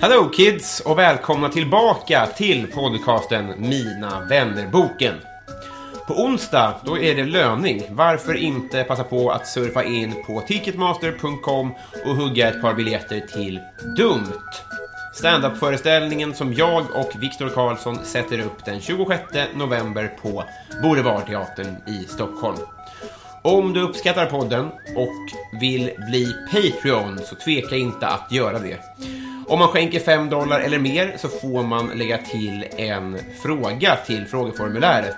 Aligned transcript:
Hello 0.00 0.28
kids 0.28 0.80
och 0.80 0.98
välkomna 0.98 1.48
tillbaka 1.48 2.26
till 2.26 2.66
podcasten 2.66 3.54
Mina 3.58 4.20
vännerboken. 4.20 5.14
På 6.06 6.14
onsdag, 6.14 6.74
då 6.84 6.98
är 6.98 7.14
det 7.14 7.24
löning. 7.24 7.82
Varför 7.90 8.34
inte 8.34 8.84
passa 8.84 9.04
på 9.04 9.30
att 9.30 9.46
surfa 9.46 9.84
in 9.84 10.24
på 10.26 10.40
ticketmaster.com 10.40 11.74
och 12.06 12.16
hugga 12.16 12.48
ett 12.48 12.62
par 12.62 12.74
biljetter 12.74 13.20
till 13.20 13.60
Dumt. 13.96 14.42
Standup-föreställningen 15.14 16.34
som 16.34 16.54
jag 16.54 16.84
och 16.94 17.12
Viktor 17.20 17.48
Karlsson 17.48 17.98
sätter 18.04 18.38
upp 18.40 18.64
den 18.64 18.80
26 18.80 19.22
november 19.54 20.14
på 20.22 20.44
Boulevardteatern 20.82 21.76
i 21.86 22.04
Stockholm. 22.08 22.58
Om 23.42 23.72
du 23.72 23.80
uppskattar 23.80 24.26
podden 24.26 24.66
och 24.96 25.28
vill 25.60 25.90
bli 26.10 26.34
Patreon 26.52 27.18
så 27.18 27.34
tveka 27.34 27.76
inte 27.76 28.06
att 28.06 28.32
göra 28.32 28.58
det. 28.58 28.80
Om 29.48 29.58
man 29.58 29.68
skänker 29.68 30.00
5 30.00 30.28
dollar 30.28 30.60
eller 30.60 30.78
mer 30.78 31.16
så 31.18 31.28
får 31.28 31.62
man 31.62 31.86
lägga 31.88 32.18
till 32.18 32.64
en 32.76 33.18
fråga 33.42 33.96
till 34.06 34.26
frågeformuläret. 34.26 35.16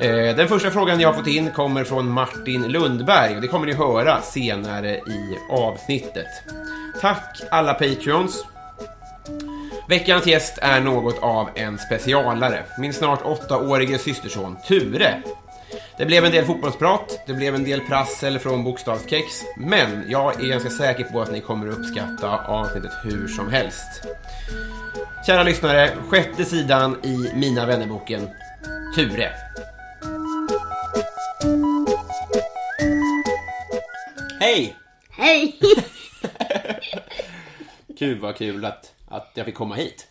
Eh, 0.00 0.36
den 0.36 0.48
första 0.48 0.70
frågan 0.70 1.00
jag 1.00 1.08
har 1.08 1.16
fått 1.16 1.26
in 1.26 1.50
kommer 1.50 1.84
från 1.84 2.10
Martin 2.10 2.62
Lundberg 2.62 3.34
och 3.34 3.40
det 3.40 3.48
kommer 3.48 3.66
ni 3.66 3.72
höra 3.72 4.22
senare 4.22 4.94
i 4.94 5.38
avsnittet. 5.50 6.26
Tack 7.00 7.42
alla 7.50 7.74
Patreons. 7.74 8.44
Veckans 9.88 10.26
gäst 10.26 10.58
är 10.62 10.80
något 10.80 11.18
av 11.22 11.48
en 11.54 11.78
specialare. 11.78 12.62
Min 12.78 12.92
snart 12.92 13.22
åttaårige 13.22 13.98
systerson 13.98 14.56
Ture. 14.68 15.22
Det 15.98 16.06
blev 16.06 16.24
en 16.24 16.32
del 16.32 16.44
fotbollsprat, 16.44 17.20
det 17.26 17.32
blev 17.32 17.54
en 17.54 17.64
del 17.64 17.80
prassel 17.80 18.38
från 18.38 18.64
bokstavskex, 18.64 19.24
men 19.56 20.10
jag 20.10 20.44
är 20.44 20.48
ganska 20.48 20.70
säker 20.70 21.04
på 21.04 21.20
att 21.20 21.32
ni 21.32 21.40
kommer 21.40 21.68
att 21.68 21.78
uppskatta 21.78 22.46
avsnittet 22.46 22.92
hur 23.04 23.28
som 23.28 23.50
helst. 23.50 24.04
Kära 25.26 25.42
lyssnare, 25.42 25.90
sjätte 26.08 26.44
sidan 26.44 26.96
i 27.04 27.30
Mina 27.34 27.66
vännerboken, 27.66 28.28
Ture. 28.94 29.32
Hej! 34.40 34.76
Hej! 35.10 35.58
Kul, 37.98 38.18
vad 38.18 38.36
kul 38.36 38.64
att, 38.64 38.92
att 39.08 39.30
jag 39.34 39.46
fick 39.46 39.54
komma 39.54 39.74
hit. 39.74 40.06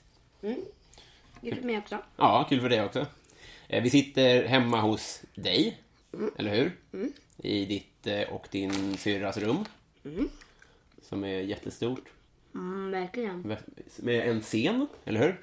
Kul 1.41 1.55
för 1.55 1.63
mig 1.63 1.77
också. 1.77 1.97
Ja, 2.17 2.45
kul 2.49 2.61
för 2.61 2.69
dig 2.69 2.83
också. 2.83 3.05
Eh, 3.69 3.83
Vi 3.83 3.89
sitter 3.89 4.43
hemma 4.45 4.81
hos 4.81 5.21
dig, 5.35 5.77
eller 6.37 6.55
hur? 6.55 6.71
I 7.37 7.65
ditt 7.65 8.07
eh, 8.07 8.21
och 8.33 8.47
din 8.51 8.97
syrras 8.97 9.37
rum. 9.37 9.65
Som 11.01 11.23
är 11.23 11.39
jättestort. 11.41 12.09
Mm, 12.55 12.91
verkligen. 12.91 13.57
Med 13.97 14.29
en 14.29 14.41
scen, 14.41 14.87
eller 15.05 15.19
hur? 15.19 15.41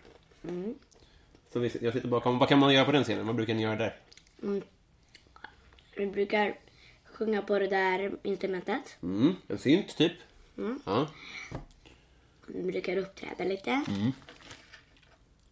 Som 1.52 1.62
vi, 1.62 1.70
jag 1.80 1.92
sitter 1.92 2.08
bakom. 2.08 2.38
Vad 2.38 2.48
kan 2.48 2.58
man 2.58 2.74
göra 2.74 2.84
på 2.84 2.92
den 2.92 3.04
scenen? 3.04 3.26
Vad 3.26 3.36
brukar 3.36 3.54
ni 3.54 3.62
göra 3.62 3.76
där? 3.76 3.96
Vi 5.96 6.06
brukar 6.06 6.58
sjunga 7.04 7.42
på 7.42 7.58
det 7.58 7.66
där 7.66 8.12
instrumentet. 8.22 8.96
Mm, 9.02 9.34
en 9.48 9.58
synt, 9.58 9.96
typ? 9.96 10.12
Ja. 10.84 11.08
Vi 12.46 12.62
brukar 12.62 12.96
uppträda 12.96 13.44
lite. 13.44 13.82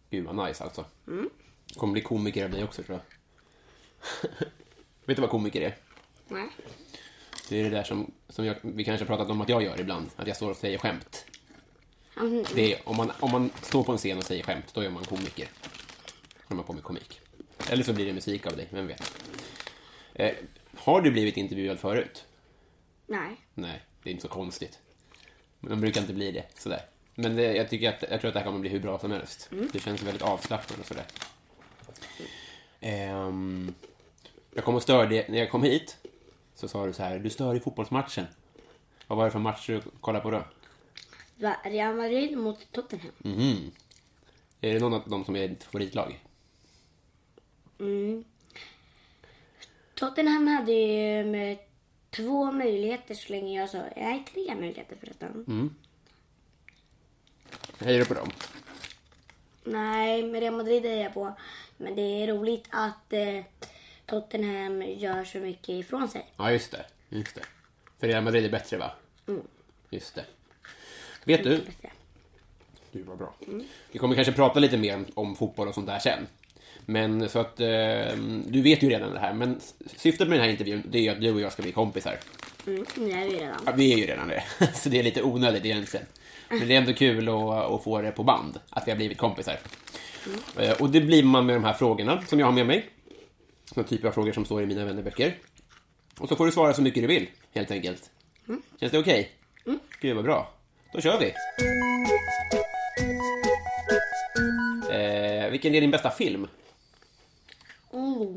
Gud, 0.09 0.25
vad 0.25 0.47
nice 0.47 0.63
alltså. 0.63 0.85
Kommer 1.75 1.93
bli 1.93 2.01
komiker 2.01 2.45
av 2.45 2.51
dig 2.51 2.63
också, 2.63 2.83
tror 2.83 2.99
jag. 2.99 4.29
Vet 5.05 5.17
du 5.17 5.21
vad 5.21 5.29
komiker 5.29 5.61
är? 5.61 5.75
Nej. 6.27 6.47
Det 7.49 7.59
är 7.59 7.63
det 7.63 7.69
där 7.69 7.83
som, 7.83 8.11
som 8.29 8.45
jag, 8.45 8.55
vi 8.61 8.83
kanske 8.83 9.05
har 9.05 9.07
pratat 9.17 9.29
om 9.31 9.41
att 9.41 9.49
jag 9.49 9.63
gör 9.63 9.79
ibland. 9.79 10.09
Att 10.15 10.27
jag 10.27 10.35
står 10.35 10.51
och 10.51 10.57
säger 10.57 10.77
skämt. 10.77 11.25
Mm, 12.17 12.45
Det 12.55 12.73
är, 12.73 12.89
om, 12.89 12.97
man, 12.97 13.11
om 13.19 13.31
man 13.31 13.49
står 13.61 13.83
på 13.83 13.91
en 13.91 13.97
scen 13.97 14.17
och 14.17 14.23
säger 14.23 14.43
skämt, 14.43 14.65
då 14.73 14.81
är 14.81 14.89
man 14.89 15.03
komiker. 15.05 15.47
Då 16.47 16.53
är 16.53 16.55
man 16.55 16.65
på 16.65 16.73
med 16.73 16.83
komik. 16.83 17.21
Eller 17.69 17.83
så 17.83 17.93
blir 17.93 18.05
det 18.05 18.13
musik 18.13 18.45
av 18.47 18.57
dig, 18.57 18.67
vem 18.71 18.87
vet. 18.87 19.21
Eh, 20.13 20.33
har 20.77 21.01
du 21.01 21.11
blivit 21.11 21.37
intervjuad 21.37 21.79
förut? 21.79 22.25
Nej. 23.07 23.35
Nej, 23.53 23.83
det 24.03 24.09
är 24.09 24.11
inte 24.11 24.21
så 24.21 24.33
konstigt. 24.33 24.79
Man 25.59 25.81
brukar 25.81 26.01
inte 26.01 26.13
bli 26.13 26.31
det, 26.31 26.45
sådär. 26.57 26.85
Men 27.15 27.35
det, 27.35 27.53
jag, 27.53 27.69
tycker 27.69 27.89
att, 27.89 28.03
jag 28.11 28.21
tror 28.21 28.27
att 28.27 28.33
det 28.33 28.39
här 28.39 28.45
kommer 28.45 28.59
bli 28.59 28.69
hur 28.69 28.79
bra 28.79 28.99
som 28.99 29.11
helst. 29.11 29.49
Det 29.73 29.79
känns 29.79 30.03
väldigt 30.03 30.21
avslappnat 30.21 30.79
och 30.79 30.85
sådär. 30.85 31.05
Ehm, 32.85 33.73
jag 34.53 34.65
kom 34.65 34.75
och 34.75 34.81
störde, 34.81 35.25
när 35.29 35.39
jag 35.39 35.51
kom 35.51 35.63
hit, 35.63 35.97
så 36.55 36.67
sa 36.67 36.85
du 36.85 36.93
så 36.93 37.03
här, 37.03 37.19
du 37.19 37.29
stör 37.29 37.55
i 37.55 37.59
fotbollsmatchen. 37.59 38.25
Vad 39.07 39.17
var 39.17 39.25
det 39.25 39.31
för 39.31 39.39
match 39.39 39.67
du 39.67 39.81
kollade 40.01 40.23
på 40.23 40.31
då? 40.31 40.43
Va, 41.35 41.55
Real 41.63 41.95
Madrid 41.95 42.37
mot 42.37 42.71
Tottenham. 42.71 43.11
Mhm. 43.17 43.71
Är 44.61 44.73
det 44.73 44.79
någon 44.79 44.93
av 44.93 45.09
dem 45.09 45.25
som 45.25 45.35
är 45.35 45.47
ditt 45.47 45.63
favoritlag? 45.63 46.23
Tottenham 49.93 50.47
hade 50.47 50.71
ju 50.71 51.25
med 51.25 51.57
två 52.09 52.51
möjligheter 52.51 53.15
så 53.15 53.31
länge 53.31 53.59
jag 53.59 53.69
sa... 53.69 53.83
Nej, 53.95 54.25
tre 54.33 54.55
möjligheter 54.55 54.95
förresten. 54.99 55.75
Hejar 57.79 57.99
du 57.99 58.05
på 58.05 58.13
dem? 58.13 58.31
Nej, 59.63 60.23
med 60.23 60.39
Real 60.39 60.55
Madrid 60.55 60.85
är 60.85 61.03
jag 61.03 61.13
på. 61.13 61.35
Men 61.77 61.95
det 61.95 62.01
är 62.01 62.27
roligt 62.27 62.67
att 62.69 63.13
eh, 63.13 63.43
Tottenham 64.05 64.81
gör 64.81 65.23
så 65.23 65.37
mycket 65.37 65.69
ifrån 65.69 66.07
sig. 66.07 66.25
Ja, 66.37 66.51
just 66.51 66.71
det. 66.71 66.85
Just 67.09 67.35
det. 67.35 67.41
För 67.99 68.07
Real 68.07 68.23
Madrid 68.23 68.45
är 68.45 68.49
bättre, 68.49 68.77
va? 68.77 68.91
Just 69.89 70.15
det. 70.15 70.25
Vet 71.23 71.43
du, 71.43 71.57
Bättre. 71.57 71.89
Du 72.91 73.01
var 73.03 73.15
bra. 73.15 73.33
Vi 73.91 73.99
kommer 73.99 74.15
kanske 74.15 74.33
prata 74.33 74.59
lite 74.59 74.77
mer 74.77 74.95
om, 74.95 75.05
om 75.13 75.35
fotboll 75.35 75.67
och 75.67 75.73
sånt 75.73 75.87
där 75.87 75.99
sen. 75.99 76.27
Men 76.85 77.29
så 77.29 77.39
att 77.39 77.59
eh, 77.59 78.17
du 78.47 78.61
vet 78.61 78.83
ju 78.83 78.89
redan 78.89 79.13
det 79.13 79.19
här. 79.19 79.33
Men 79.33 79.59
syftet 79.95 80.27
med 80.27 80.37
den 80.37 80.43
här 80.43 80.51
intervjun 80.51 80.83
det 80.89 81.07
är 81.07 81.11
att 81.11 81.21
du 81.21 81.33
och 81.33 81.41
jag 81.41 81.51
ska 81.51 81.61
bli 81.61 81.71
kompisar. 81.71 82.17
Mm, 82.67 82.85
det 82.95 83.11
är 83.11 83.29
vi 83.29 83.39
redan. 83.39 83.61
Ja, 83.65 83.71
vi 83.75 83.93
är 83.93 83.97
ju 83.97 84.05
redan 84.05 84.27
det. 84.27 84.43
Så 84.73 84.89
det 84.89 84.99
är 84.99 85.03
lite 85.03 85.23
onödigt 85.23 85.65
egentligen. 85.65 86.05
Men 86.49 86.67
det 86.67 86.73
är 86.73 86.77
ändå 86.77 86.93
kul 86.93 87.29
att, 87.29 87.71
att 87.71 87.83
få 87.83 88.01
det 88.01 88.11
på 88.11 88.23
band. 88.23 88.59
Att 88.69 88.87
vi 88.87 88.91
har 88.91 88.97
blivit 88.97 89.17
kompisar. 89.17 89.59
Eh, 90.59 90.81
Och 90.81 90.89
det 90.89 91.01
blir 91.01 91.23
man 91.23 91.45
med 91.45 91.55
de 91.55 91.63
här 91.63 91.73
frågorna 91.73 92.21
som 92.21 92.39
jag 92.39 92.45
har 92.47 92.53
med 92.53 92.67
mig. 92.67 92.89
Såna 93.65 93.87
typer 93.87 94.07
av 94.07 94.11
frågor 94.11 94.31
som 94.31 94.45
står 94.45 94.61
i 94.61 94.65
mina 94.65 94.85
vännerböcker. 94.85 95.37
Och 96.19 96.29
så 96.29 96.35
får 96.35 96.45
du 96.45 96.51
svara 96.51 96.73
så 96.73 96.81
mycket 96.81 97.03
du 97.03 97.07
vill, 97.07 97.29
helt 97.53 97.71
enkelt. 97.71 98.11
Känns 98.79 98.91
det 98.91 98.99
okej? 98.99 99.31
Gud 100.01 100.15
vad 100.15 100.25
bra. 100.25 100.53
Då 100.93 101.01
kör 101.01 101.19
vi. 101.19 101.33
Eh, 104.91 105.49
vilken 105.51 105.75
är 105.75 105.81
din 105.81 105.91
bästa 105.91 106.11
film? 106.11 106.47
Oh. 107.91 108.35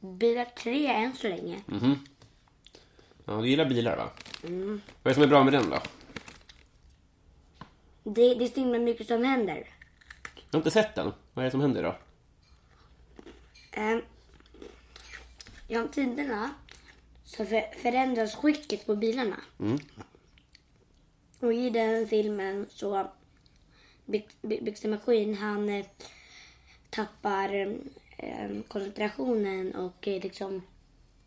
Bilar 0.00 0.44
tre 0.44 0.86
än 0.86 1.14
så 1.16 1.28
länge. 1.28 1.56
Ja, 3.24 3.32
du 3.40 3.48
gillar 3.48 3.64
bilar 3.64 3.96
va? 3.96 4.10
Vad 4.42 4.50
är 4.50 4.80
det 5.02 5.14
som 5.14 5.22
är 5.22 5.26
bra 5.26 5.44
med 5.44 5.52
den 5.52 5.70
då? 5.70 5.78
Det, 8.04 8.34
det 8.34 8.44
är 8.44 8.48
så 8.48 8.60
himla 8.60 8.78
mycket 8.78 9.06
som 9.06 9.24
händer. 9.24 9.68
Jag 10.50 10.58
har 10.58 10.60
inte 10.60 10.70
sett 10.70 10.94
den. 10.94 11.12
Vad 11.34 11.42
är 11.42 11.46
det 11.46 11.50
som 11.50 11.60
händer 11.60 11.82
då? 11.82 11.96
Ehm, 13.72 14.02
genom 15.68 15.88
tiderna 15.88 16.50
så 17.24 17.44
för, 17.46 17.78
förändras 17.82 18.34
skicket 18.34 18.86
på 18.86 18.96
bilarna. 18.96 19.36
Och 21.40 21.54
i 21.54 21.70
den 21.70 22.08
filmen 22.08 22.66
så 22.70 23.10
Byxte 24.42 24.88
Maskin 24.88 25.34
han 25.34 25.68
eh, 25.68 25.86
tappar 26.90 27.54
eh, 28.16 28.50
koncentrationen 28.68 29.74
och 29.74 30.08
eh, 30.08 30.22
liksom 30.22 30.62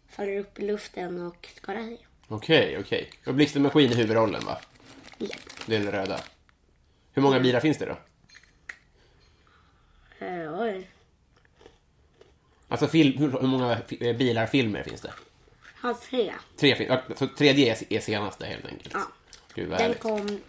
faller 0.09 0.37
upp 0.37 0.59
i 0.59 0.65
luften 0.67 1.21
och 1.27 1.49
skadar 1.55 1.81
sig. 1.81 2.07
Okej, 2.27 2.77
okej. 2.79 3.09
Och 3.25 3.33
Blixten 3.33 3.61
Maskin 3.61 3.91
är 3.91 3.95
huvudrollen 3.95 4.45
va? 4.45 4.57
Ja. 5.17 5.35
Det 5.65 5.75
är 5.75 5.79
den 5.79 5.91
röda. 5.91 6.19
Hur 7.11 7.21
många 7.21 7.39
bilar 7.39 7.59
finns 7.59 7.77
det 7.77 7.85
då? 7.85 7.97
Eh, 10.19 10.59
oj. 10.61 10.89
Alltså 12.67 12.87
film, 12.87 13.17
hur, 13.17 13.31
hur 13.31 13.47
många 13.47 13.81
fi- 13.87 14.07
eh, 14.09 14.15
bilar, 14.17 14.45
filmer 14.47 14.83
finns 14.83 15.01
det? 15.01 15.13
Har 15.81 15.93
tre. 15.93 16.33
Tre 16.57 16.75
film, 16.75 16.97
så 17.15 17.27
tredje 17.27 17.71
är, 17.75 17.93
är 17.93 17.99
senaste 17.99 18.45
helt 18.45 18.65
enkelt. 18.65 18.93
Ja. 18.93 19.07
Gud 19.53 19.67
vad 19.69 19.77
Den 19.79 19.81
härligt. 19.83 19.99
kom 20.01 20.39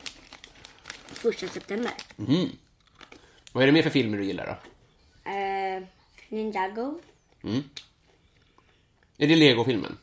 första 1.07 1.49
september. 1.49 1.93
Vad 3.53 3.63
är 3.63 3.67
det 3.67 3.73
mer 3.73 3.83
för 3.83 3.91
filmer 3.91 4.19
du 4.19 4.25
gillar 4.25 4.47
då? 4.47 4.53
Eh, 5.31 5.83
Ninjago. 6.29 7.01
Är 9.19 9.27
det 9.29 9.37
Lego-filmen? 9.37 9.99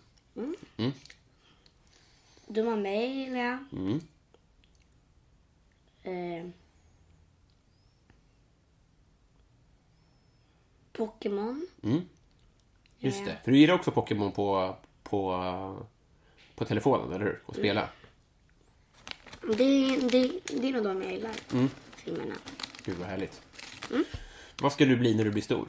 Dumma 2.48 2.76
mig 2.76 3.08
gillar 3.20 3.40
jag. 3.40 3.58
Mm. 3.72 4.02
Eh, 6.04 6.50
Pokémon. 10.98 11.68
Just 13.00 13.20
Ja. 13.20 13.26
det. 13.26 13.38
För 13.44 13.52
du 13.52 13.58
gillar 13.58 13.74
också 13.74 13.92
Pokémon 13.92 14.32
på, 14.32 14.76
på, 15.04 15.86
på 16.56 16.66
telefonen, 16.66 17.14
eller 17.14 17.26
hur? 17.26 17.44
Och 17.46 17.56
spela. 17.56 17.90
Det, 19.42 19.98
det, 19.98 20.32
det 20.62 20.70
är 20.70 20.74
nog 20.74 20.84
de 20.84 21.02
jag 21.02 21.12
gillar. 21.12 21.32
Mm. 21.54 21.70
Filmerna. 21.96 22.36
Gud 22.86 22.98
vad 22.98 23.08
härligt. 23.08 23.42
Vad 24.62 24.74
ska 24.74 24.86
du 24.86 24.96
bli 24.98 25.16
när 25.16 25.24
du 25.24 25.32
blir 25.32 25.42
stor? 25.44 25.68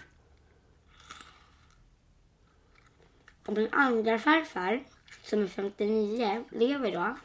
Om 3.47 3.55
min 3.55 3.69
andra 3.73 4.19
farfar, 4.19 4.85
som 5.23 5.43
är 5.43 5.47
59, 5.47 6.45
lever 6.51 6.93
då. 6.93 7.17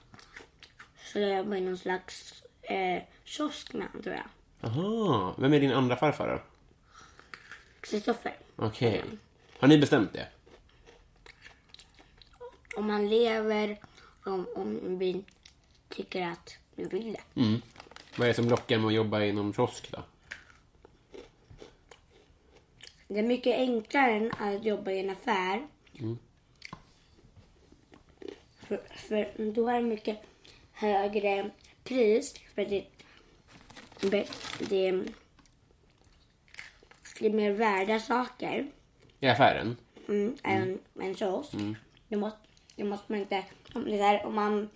Så 1.14 1.20
jag 1.20 1.38
jobbar 1.38 1.56
i 1.56 1.62
någon 1.62 1.78
slags 1.78 2.44
eh, 2.62 3.04
kiosk 3.24 3.74
med 3.74 3.88
tror 4.04 4.16
jag. 4.16 4.26
Aha, 4.70 5.36
vem 5.38 5.54
är 5.54 5.60
din 5.60 5.72
andra 5.72 5.96
farfar 5.96 6.28
då? 6.28 6.42
Kristoffer. 7.84 8.38
Okej. 8.56 9.04
Har 9.60 9.68
ni 9.68 9.78
bestämt 9.78 10.14
det? 10.14 10.28
Om 12.76 12.90
han 12.90 13.10
lever, 13.10 13.78
om, 14.26 14.48
om 14.56 14.98
vi 15.00 15.24
tycker 15.90 16.22
att 16.22 16.58
vi 16.76 16.84
vill 16.84 17.14
det. 17.14 17.62
Vad 18.16 18.26
är 18.26 18.28
det 18.28 18.34
som 18.34 18.50
lockar 18.50 18.78
med 18.78 18.88
att 18.88 18.94
jobba 18.94 19.24
inom 19.24 19.54
kiosk 19.54 19.92
då? 19.92 20.04
Det 23.08 23.20
är 23.20 23.24
mycket 23.24 23.56
enklare 23.56 24.12
än 24.12 24.32
att 24.32 24.66
jobba 24.66 24.92
i 24.92 25.00
en 25.00 25.10
affär. 25.10 25.68
För, 28.58 28.82
för 28.96 29.52
då 29.52 29.70
är 29.70 29.74
det 29.74 29.88
mycket 29.88 30.22
högre 30.72 31.50
pris. 31.84 32.34
För 32.56 32.66
det, 32.66 32.86
det, 34.70 35.04
är 37.24 37.30
mer 37.34 37.52
värda 37.52 38.00
saker 38.00 38.72
I 39.20 39.28
affären? 39.28 39.78
mm, 40.08 40.38
än 40.44 40.80
en 41.00 41.16
kiosk. 41.16 41.52
Det, 42.08 42.16
måste, 42.18 42.40
det 42.76 42.84
måste 42.84 43.12
man 43.12 43.20
inte... 43.22 43.44
Om, 43.74 43.86
det 43.86 43.98
där, 43.98 44.26
om 44.26 44.36
man... 44.36 44.70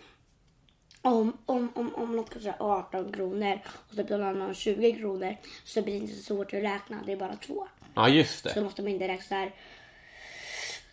Om, 1.02 1.38
om, 1.46 1.72
om, 1.76 1.96
om 1.96 2.16
något 2.16 2.34
kostar 2.34 2.56
18 2.60 3.12
kronor 3.12 3.60
och 3.90 3.90
så 3.90 3.96
betalar 3.96 4.34
man 4.34 4.54
20 4.54 4.94
kronor 4.94 5.36
så 5.64 5.82
blir 5.82 5.94
det 5.94 6.00
inte 6.00 6.16
så 6.16 6.24
svårt 6.24 6.54
att 6.54 6.64
räkna. 6.64 7.04
Det 7.06 7.12
är 7.12 7.18
bara 7.18 7.36
två. 7.36 7.68
Ja, 7.96 8.10
just 8.10 8.44
Så 8.50 8.54
det. 8.54 8.62
måste 8.64 8.82
man 8.82 8.92
inte 8.92 9.08
räkna 9.08 9.24
så 9.24 9.36
här. 9.36 9.52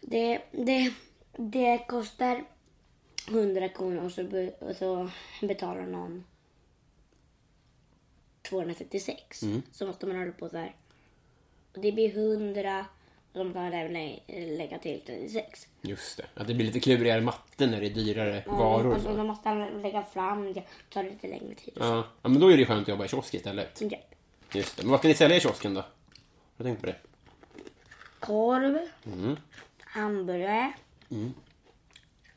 Det, 0.01 0.41
det, 0.53 0.95
det 1.37 1.79
kostar 1.89 2.45
100 3.29 3.69
kronor 3.69 4.05
och 4.05 4.13
så, 4.13 4.25
be, 4.25 4.51
och 4.51 4.77
så 4.77 5.11
betalar 5.41 5.87
någon 5.87 6.25
236. 8.43 9.41
Så 9.73 9.87
måste 9.87 10.07
man 10.07 10.17
hålla 10.17 10.33
på 10.33 10.49
så 10.49 10.57
här. 10.57 10.75
Det 11.75 11.93
blir 11.93 12.19
100 12.19 12.87
och 13.33 13.39
de 13.45 13.53
kan 13.53 13.73
även 13.73 13.93
lä- 13.93 14.57
lägga 14.57 14.79
till 14.79 15.01
36. 15.07 15.69
Just 15.83 16.17
det. 16.17 16.27
Att 16.35 16.47
det 16.47 16.55
blir 16.55 16.67
lite 16.67 16.81
klurigare 16.81 17.21
matte 17.21 17.67
när 17.67 17.81
det 17.81 17.87
är 17.87 17.91
dyrare 17.95 18.45
varor. 18.47 18.87
och 18.87 18.97
och 18.97 19.03
så 19.03 19.17
de 19.17 19.27
måste 19.27 19.49
han 19.49 19.83
lägga 19.83 20.03
fram 20.03 20.53
det. 20.53 20.63
tar 20.91 21.03
lite 21.05 21.29
längre 21.29 21.55
tid. 21.55 21.75
Ja. 21.77 22.05
ja, 22.23 22.29
men 22.29 22.41
då 22.41 22.53
är 22.53 22.57
det 22.57 22.67
skönt 22.67 22.83
att 22.83 22.89
jobba 22.89 23.05
i 23.05 23.09
kiosk 23.09 23.35
istället. 23.35 23.81
Ja. 23.81 23.99
Just 24.53 24.77
det. 24.77 24.83
Men 24.83 24.91
vad 24.91 25.01
ska 25.01 25.09
ni 25.09 25.15
sälja 25.15 25.37
i 25.37 25.41
kiosken 25.41 25.75
då? 25.75 25.81
Har 25.81 25.89
du 26.57 26.65
tänkt 26.65 26.81
på 26.81 26.87
det? 26.87 26.97
Korv. 28.21 28.79
Hamburgare. 29.81 30.73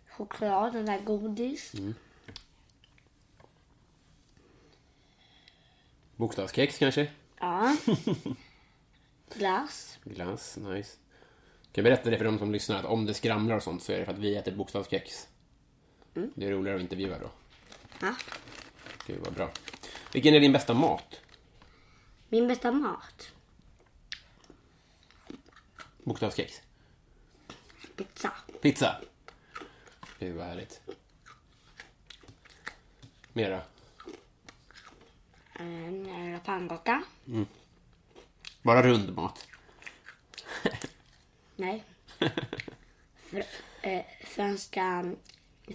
Choklad, 0.09 0.71
sån 0.73 0.85
där 0.85 0.99
godis. 0.99 1.73
Bokstavskex 6.15 6.77
kanske? 6.77 7.07
Ja. 7.39 7.75
Glass. 9.35 9.99
Glass, 10.03 10.57
nice. 10.57 10.97
Kan 11.71 11.83
jag 11.83 11.83
berätta 11.83 12.09
det 12.09 12.17
för 12.17 12.25
de 12.25 12.39
som 12.39 12.51
lyssnar 12.51 12.79
att 12.79 12.85
om 12.85 13.05
det 13.05 13.13
skramlar 13.13 13.55
och 13.55 13.63
sånt 13.63 13.83
så 13.83 13.91
är 13.91 13.99
det 13.99 14.05
för 14.05 14.13
att 14.13 14.19
vi 14.19 14.35
äter 14.35 14.55
bokstavskex. 14.55 15.27
Det 16.13 16.45
är 16.45 16.51
roligare 16.51 16.77
att 16.77 16.81
intervjua 16.81 17.19
då. 17.19 17.29
Ja. 18.01 18.15
Gud 19.07 19.19
vad 19.23 19.33
bra. 19.33 19.49
Vilken 20.13 20.33
är 20.33 20.39
din 20.39 20.51
bästa 20.51 20.73
mat? 20.73 21.21
Min 22.29 22.47
bästa 22.47 22.71
mat. 22.71 23.31
Bokstavskex? 26.03 26.61
Pizza. 27.95 28.31
Pizza? 28.61 29.01
Gud 30.19 30.35
vad 30.35 30.45
härligt. 30.45 30.81
Mera? 33.33 33.61
En 35.53 36.39
pannkaka. 36.45 37.03
Bara 38.67 38.83
rund 38.83 39.15
mat? 39.15 39.47
Nej. 41.55 41.83
Fr- 43.31 43.43
eh, 43.81 44.01
franska, 44.25 45.13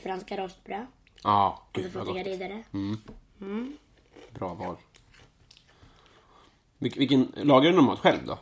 franska 0.02 0.36
rostbröd. 0.36 0.86
Ja, 1.22 1.66
Och 1.70 1.76
så 1.76 1.80
gud 1.82 1.92
vad 1.92 2.06
gott. 2.06 2.14
lägga 2.16 2.30
vidare. 2.30 2.64
Bra 4.30 4.54
val. 4.54 4.76
Vil- 6.78 6.98
vilken, 6.98 7.32
lagar 7.36 7.70
du 7.70 7.76
någon 7.76 7.84
mat 7.84 7.98
själv 7.98 8.26
då? 8.26 8.38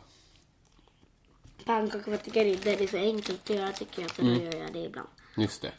Pannkaka 1.65 2.09
med 2.09 2.19
margariter, 2.27 2.77
det 2.77 2.83
är 2.83 2.87
så 2.87 2.97
enkelt 2.97 3.41
att 3.49 3.55
göra 3.55 3.71
tycker 3.71 4.01
jag. 4.01 4.11
Så 4.11 4.21
då 4.21 4.27
gör 4.33 4.55
jag 4.55 4.73
det 4.73 4.79
ibland. 4.79 5.09
Just 5.37 5.61
det. 5.61 5.73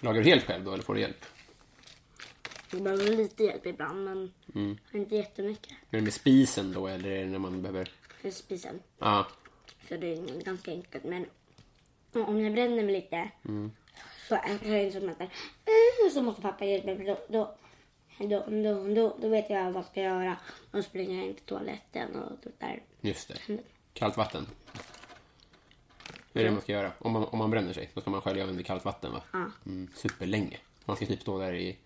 Lagar 0.00 0.22
du 0.22 0.30
helt 0.30 0.44
själv 0.44 0.64
då 0.64 0.72
eller 0.72 0.82
får 0.84 0.94
du 0.94 1.00
hjälp? 1.00 1.24
Det 2.76 2.82
behöver 2.82 3.16
lite 3.16 3.42
hjälp 3.44 3.66
ibland 3.66 4.04
men 4.04 4.32
inte 4.92 5.16
jättemycket. 5.16 5.72
Det 5.90 6.00
med 6.00 6.12
spisen 6.12 6.72
då 6.72 6.86
eller 6.86 7.10
är 7.10 7.24
det 7.24 7.30
när 7.30 7.38
man 7.38 7.62
behöver... 7.62 7.90
För 8.20 8.30
spisen. 8.30 8.80
Ja, 8.98 9.26
Så 9.88 9.96
det 9.96 10.12
är 10.12 10.42
ganska 10.44 10.70
enkelt. 10.70 11.04
Men 11.04 11.26
om 12.12 12.40
jag 12.40 12.52
bränner 12.52 12.82
mig 12.82 12.92
lite 12.92 13.30
så 14.28 14.34
är 14.34 14.84
det 14.84 14.92
som 14.92 15.08
att 15.08 15.20
eh, 15.20 16.12
så 16.12 16.22
måste 16.22 16.42
pappa 16.42 16.64
hjälpa 16.64 16.86
mig. 16.86 17.06
Då, 17.06 17.18
då, 17.28 17.56
då, 18.18 18.44
då, 18.48 18.94
då, 18.94 19.16
då 19.20 19.28
vet 19.28 19.50
jag 19.50 19.64
vad 19.64 19.74
jag 19.76 19.84
ska 19.90 20.02
göra. 20.02 20.36
Då 20.70 20.82
springer 20.82 21.16
jag 21.16 21.26
in 21.26 21.34
till 21.34 21.44
toaletten 21.44 22.16
och 22.16 22.50
där. 22.58 22.82
just 23.00 23.28
det. 23.28 23.58
Kallt 23.92 24.16
vatten. 24.16 24.46
Det 26.32 26.40
är 26.40 26.44
det 26.44 26.50
man 26.50 26.60
ska 26.60 26.72
göra. 26.72 26.92
Om 26.98 27.12
man, 27.12 27.24
om 27.24 27.38
man 27.38 27.50
bränner 27.50 27.72
sig, 27.72 27.90
då 27.94 28.00
ska 28.00 28.10
man 28.10 28.20
skölja 28.20 28.46
med 28.46 28.66
kallt 28.66 28.84
vatten 28.84 29.12
va? 29.12 29.22
Ja. 29.32 29.50
Mm, 29.66 29.88
superlänge. 29.94 30.56
Man 30.84 30.96
ska 30.96 31.06
typ 31.06 31.20
stå 31.20 31.38
där 31.38 31.54
i 31.54 31.76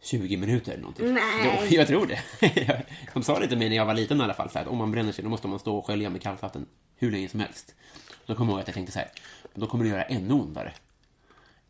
20 0.00 0.36
minuter 0.36 0.72
eller 0.72 0.82
någonting. 0.82 1.14
Nej. 1.14 1.68
Jo, 1.70 1.76
jag 1.76 1.86
tror 1.86 2.06
det. 2.06 2.84
De 3.14 3.22
sa 3.22 3.40
det 3.40 3.48
till 3.48 3.58
mig 3.58 3.68
när 3.68 3.76
jag 3.76 3.86
var 3.86 3.94
liten 3.94 4.20
i 4.20 4.24
alla 4.24 4.34
fall, 4.34 4.50
så 4.50 4.58
här, 4.58 4.64
att 4.64 4.70
om 4.70 4.78
man 4.78 4.92
bränner 4.92 5.12
sig 5.12 5.24
då 5.24 5.30
måste 5.30 5.48
man 5.48 5.58
stå 5.58 5.78
och 5.78 5.86
skölja 5.86 6.10
med 6.10 6.22
kallt 6.22 6.42
vatten 6.42 6.66
hur 6.96 7.10
länge 7.10 7.28
som 7.28 7.40
helst. 7.40 7.74
Då 8.26 8.34
kommer 8.34 8.52
jag 8.52 8.54
ihåg 8.54 8.60
att 8.60 8.68
jag 8.68 8.74
tänkte 8.74 8.92
så 8.92 8.98
här, 8.98 9.08
då 9.54 9.66
kommer 9.66 9.84
det 9.84 9.90
göra 9.90 10.02
ännu 10.02 10.34
ondare 10.34 10.72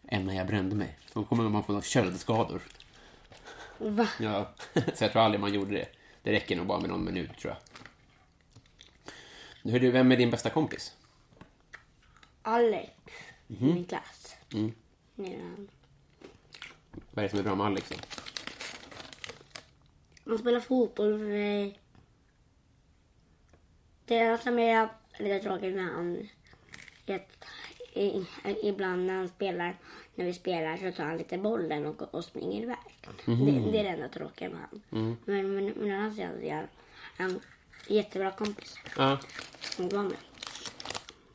än 0.09 0.27
när 0.27 0.35
jag 0.35 0.47
brände 0.47 0.77
mig. 0.77 0.99
Då 1.13 1.25
kommer 1.25 1.49
man 1.49 1.65
få 1.65 1.83
köldskador. 1.83 2.61
Va? 3.79 4.09
Ja, 4.21 4.53
så 4.95 5.05
jag 5.05 5.13
tror 5.13 5.23
aldrig 5.23 5.41
man 5.41 5.55
gjorde 5.55 5.75
det. 5.75 5.87
Det 6.23 6.33
räcker 6.33 6.57
nog 6.57 6.67
bara 6.67 6.81
med 6.81 6.91
någon 6.91 7.05
minut, 7.05 7.39
tror 7.39 7.55
jag. 7.55 7.63
Hur 9.73 9.81
du, 9.81 9.91
vem 9.91 10.13
är 10.13 10.17
din 10.17 10.31
bästa 10.31 10.51
kompis? 10.51 10.93
Alex 12.43 12.91
i 13.49 13.65
min 13.65 13.85
klass. 13.85 14.37
Mm. 14.53 14.73
Ja. 15.17 15.67
Vad 17.19 17.25
är 17.25 17.29
det 17.29 17.31
som 17.31 17.39
är 17.39 17.43
bra 17.43 17.55
med 17.55 17.67
Alex 17.67 17.89
då? 17.89 17.97
Man 20.25 20.39
spelar 20.39 20.61
fotboll 20.61 21.19
för 21.19 21.25
mig. 21.25 21.81
Det 24.05 24.43
som 24.43 24.59
är 24.59 24.89
lite 25.19 25.39
tråkigt 25.39 25.77
när 25.77 25.83
han... 25.83 26.29
Ett, 27.07 27.45
i, 27.93 28.27
ibland 28.63 29.07
när 29.07 29.15
han 29.15 29.29
spelar, 29.29 29.77
när 30.15 30.25
vi 30.25 30.35
spelar 30.35 30.77
så 30.77 30.97
tar 30.97 31.05
han 31.05 31.17
lite 31.17 31.39
bollen 31.39 31.87
och, 31.87 32.15
och 32.15 32.25
springer 32.25 32.63
iväg. 32.63 32.77
Det, 33.25 33.71
det 33.73 33.79
är 33.79 33.85
det 33.85 33.89
enda 33.89 34.09
tråkiga 34.09 34.49
med 34.49 34.61
han. 34.61 34.83
Men, 35.25 35.55
men, 35.55 35.67
men 35.67 35.91
annars 35.91 36.19
är 36.19 36.69
han 37.17 37.31
en 37.31 37.41
jättebra 37.89 38.31
kompis. 38.31 38.75
Ja. 38.97 39.19
Var 39.79 40.03
med. 40.03 40.17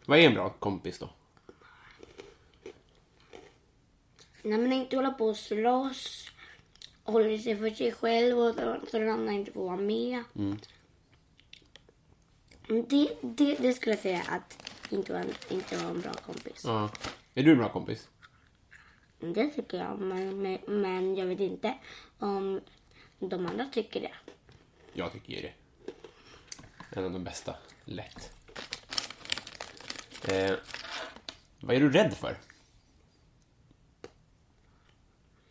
Vad 0.06 0.20
är 0.20 0.24
en 0.24 0.34
bra 0.34 0.50
kompis 0.50 1.00
då? 1.00 1.10
När 4.44 4.58
man 4.58 4.74
inte 4.74 4.96
håller 4.96 5.12
på 5.12 5.26
och 5.26 5.38
slåss, 5.38 6.32
håller 7.04 7.38
sig 7.38 7.58
för 7.58 7.70
sig 7.70 7.92
själv 7.92 8.40
och 8.40 8.56
så 8.92 9.00
den 9.00 9.10
andra 9.10 9.32
inte 9.32 9.52
får 9.52 9.66
vara 9.66 9.78
med. 9.78 10.24
Det, 12.68 13.18
det, 13.22 13.56
det 13.56 13.74
skulle 13.74 13.96
jag 13.96 14.02
säga 14.02 14.24
att 14.30 14.72
inte 14.90 15.14
var, 15.14 15.20
en, 15.20 15.34
inte 15.50 15.78
var 15.78 15.90
en 15.90 16.02
bra 16.02 16.14
kompis. 16.14 16.62
Ja. 16.64 16.90
Är 17.34 17.44
du 17.44 17.52
en 17.52 17.58
bra 17.58 17.70
kompis? 17.70 18.10
Det 19.20 19.50
tycker 19.50 19.78
jag, 19.78 20.00
men, 20.00 20.42
men, 20.42 20.60
men 20.68 21.16
jag 21.16 21.26
vet 21.26 21.40
inte 21.40 21.74
om 22.20 22.62
de 23.20 23.46
andra 23.46 23.66
tycker 23.66 24.02
det. 24.02 24.14
Jag 24.94 25.12
tycker 25.12 25.42
det. 25.42 25.54
En 26.90 27.06
av 27.06 27.12
de 27.12 27.24
bästa. 27.24 27.56
Lätt. 27.86 28.32
Eh, 30.28 30.56
vad 31.60 31.76
är 31.76 31.80
du 31.80 31.92
rädd 31.92 32.14
för? 32.14 32.38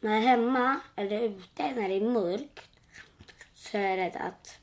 När 0.03 0.13
jag 0.15 0.23
är 0.23 0.27
hemma 0.29 0.81
eller 0.97 1.21
ute 1.21 1.75
när 1.75 1.89
det 1.89 1.95
är 1.95 2.01
mörkt 2.11 2.69
så 3.55 3.79
är 3.79 3.89
jag 3.89 3.99
rädd 3.99 4.17
att 4.17 4.59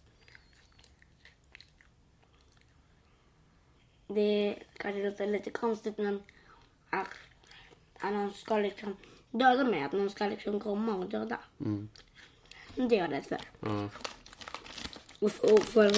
det 4.07 4.55
kanske 4.77 5.03
låter 5.09 5.27
lite 5.27 5.49
konstigt 5.49 5.97
men 5.97 6.23
att, 6.89 7.07
att 7.99 8.13
någon 8.13 8.33
ska 8.33 8.57
liksom 8.57 8.97
döda 9.31 9.63
mig. 9.63 9.83
Att 9.83 9.91
någon 9.91 10.09
ska 10.09 10.27
liksom 10.27 10.59
komma 10.59 10.95
och 10.95 11.09
döda. 11.09 11.39
Det 12.75 12.95
är 12.95 12.99
jag 12.99 13.11
rädd 13.11 13.25
för. 13.25 13.41
Mm. 13.61 13.89
Och, 15.19 15.27
f- 15.29 15.39
och 15.39 15.63
för, 15.63 15.89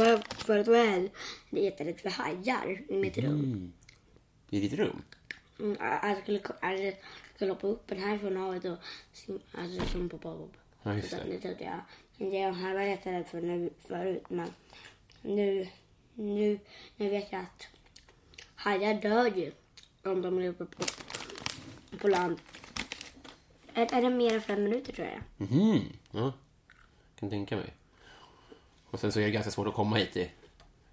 för 0.44 0.76
ärlig, 0.76 1.12
det 1.50 1.60
är 1.60 1.64
jätterädd 1.64 2.00
för 2.00 2.10
hajar 2.10 2.82
i 2.92 2.98
mitt 2.98 3.18
rum. 3.18 3.74
I 4.50 4.60
ditt 4.60 4.74
rum? 4.74 5.02
Mm, 5.60 5.78
jag 5.82 6.18
skulle, 6.24 6.42
jag 6.62 6.96
skulle 7.42 7.52
hoppa 7.54 7.68
upp 7.68 7.92
här 7.92 8.18
från 8.18 8.38
havet 8.38 8.66
och 8.66 8.78
sim- 9.14 9.42
alltså, 9.54 9.86
som 9.86 10.10
på 10.10 10.18
Bob. 10.18 10.58
Ja, 10.84 10.94
just 10.94 11.10
Så 11.10 11.16
det. 11.16 11.24
Det 11.24 11.40
trodde 11.40 11.64
jag. 11.64 11.80
Men 12.18 12.30
det 12.30 12.42
har 12.42 12.74
jag 12.74 12.90
jätterädd 12.90 13.28
för 13.28 13.42
nu, 13.42 13.70
förut. 13.80 14.24
Men 14.30 14.48
nu, 15.22 15.68
nu, 16.14 16.60
nu 16.96 17.10
vet 17.10 17.32
jag 17.32 17.42
att 17.42 17.68
hajar 18.56 18.94
dör 18.94 19.26
ju 19.38 19.52
om 20.04 20.22
de 20.22 20.40
uppe 20.48 20.66
på, 20.66 20.84
på 21.98 22.08
land. 22.08 22.40
Är, 23.74 23.94
är 23.94 24.02
det 24.02 24.10
mer 24.10 24.34
än 24.34 24.42
fem 24.42 24.64
minuter 24.64 24.94
tror 24.94 25.08
jag? 25.08 25.48
Mhm. 25.50 25.82
Ja. 26.12 26.34
Kan 27.20 27.30
tänka 27.30 27.56
mig. 27.56 27.74
Och 28.90 29.00
sen 29.00 29.12
så 29.12 29.20
är 29.20 29.24
det 29.24 29.32
ganska 29.32 29.52
svårt 29.52 29.68
att 29.68 29.74
komma 29.74 29.96
hit 29.96 30.12
till, 30.14 30.30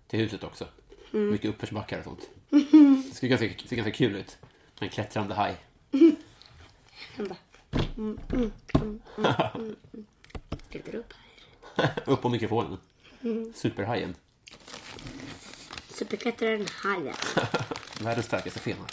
till 0.07 0.19
huset 0.21 0.45
också. 0.45 0.69
Mycket 1.11 1.51
uppförsbackar 1.51 1.99
och 1.99 2.05
sånt. 2.05 2.31
Det 2.51 3.15
ser 3.15 3.29
ganska, 3.29 3.69
ser 3.69 3.77
ganska 3.77 3.93
kul 3.93 4.17
ut. 4.17 4.39
En 4.81 4.89
klättrande 4.89 5.35
haj. 5.35 5.57
Han 7.17 7.29
bara... 7.29 7.39
Mm, 7.97 8.19
mm, 8.33 8.53
mm, 8.75 9.01
mm, 9.17 9.35
mm, 9.55 9.77
mm. 9.95 10.07
Upp 10.93 11.13
här. 11.75 12.03
Upp 12.07 12.23
på 12.23 12.29
mikrofonen. 12.29 12.79
Superhajen. 13.55 14.15
Superklättraren 15.89 16.67
hajar. 16.83 17.17
Världens 18.05 18.27
starkaste 18.27 18.61
fena. 18.61 18.87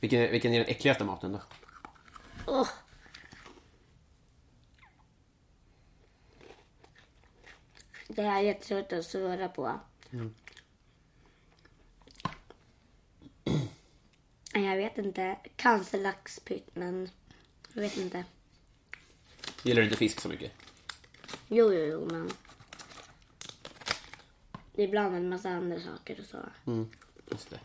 Vilken, 0.00 0.30
vilken 0.30 0.52
är 0.52 0.58
den 0.58 0.68
äckligaste 0.68 1.04
maten 1.04 1.32
då? 1.32 1.40
Åh! 2.46 2.68
Det 8.08 8.22
här 8.22 8.38
är 8.38 8.44
jättesvårt 8.44 8.92
att 8.92 9.04
svara 9.04 9.48
på. 9.48 9.80
Jag 14.52 14.76
vet 14.76 14.98
inte. 14.98 15.36
Kanske 15.56 15.96
laxpytt, 15.96 16.76
men 16.76 17.10
jag 17.72 17.82
vet 17.82 17.96
inte. 17.96 18.24
Gillar 19.62 19.80
du 19.80 19.84
inte 19.84 19.96
fisk 19.96 20.20
så 20.20 20.28
mycket? 20.28 20.52
Jo, 21.48 21.72
jo, 21.72 21.84
jo, 21.84 22.08
men... 22.10 22.30
Det 24.74 24.82
är 24.82 24.88
bland 24.88 25.16
en 25.16 25.28
massa 25.28 25.50
andra 25.50 25.80
saker 25.80 26.20
och 26.20 26.26
så. 26.26 26.38
Just 27.30 27.50
det. 27.50 27.60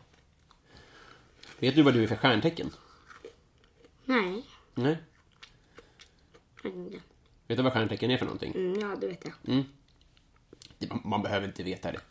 Vet 1.60 1.76
du 1.76 1.84
vad 1.84 1.94
du 1.94 2.04
är 2.04 2.08
för 2.08 2.16
stjärntecken? 2.16 2.72
Nej, 4.06 4.44
Nej. 4.74 4.98
jag 6.64 6.72
vet 7.48 7.58
du 7.58 7.64
vad 7.64 7.74
stjärntecken 7.74 8.12
är 8.12 8.18
för 8.18 8.26
någonting? 8.26 8.52
Mm, 8.56 8.80
ja, 8.80 8.96
det 9.02 9.08
vet 9.08 9.26
jag. 9.26 9.64
Man, 10.90 11.02
man 11.04 11.22
behöver 11.22 11.48
inte 11.48 11.64
veta 11.64 11.92
det. 11.92 12.02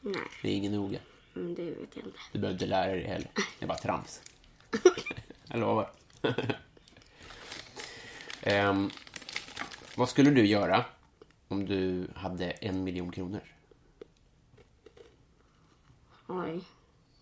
Nej, 0.00 0.22
Det 0.42 0.48
är 0.48 0.52
ingen 0.56 0.72
noga. 0.72 0.98
Mm, 1.36 1.54
det 1.54 1.62
vet 1.64 1.96
jag 1.96 2.04
inte. 2.04 2.18
Du 2.32 2.38
behöver 2.38 2.54
inte 2.54 2.66
lära 2.66 2.92
dig 2.92 3.02
det 3.02 3.08
heller. 3.08 3.30
Det 3.58 3.64
är 3.64 3.66
bara 3.66 3.78
trams. 3.78 4.22
Jag 5.48 5.60
lovar. 5.60 5.90
Ehm, 8.42 8.90
vad 9.96 10.08
skulle 10.08 10.30
du 10.30 10.46
göra 10.46 10.84
om 11.48 11.66
du 11.66 12.08
hade 12.14 12.50
en 12.50 12.84
miljon 12.84 13.12
kronor? 13.12 13.40
Oj. 16.26 16.60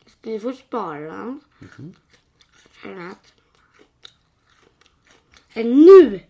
Jag 0.04 0.12
skulle 0.12 0.40
först 0.40 0.66
spara. 0.66 1.40
Sen 2.82 3.10
att... 3.10 3.32
Eh, 5.54 5.66
Nu! 5.66 6.20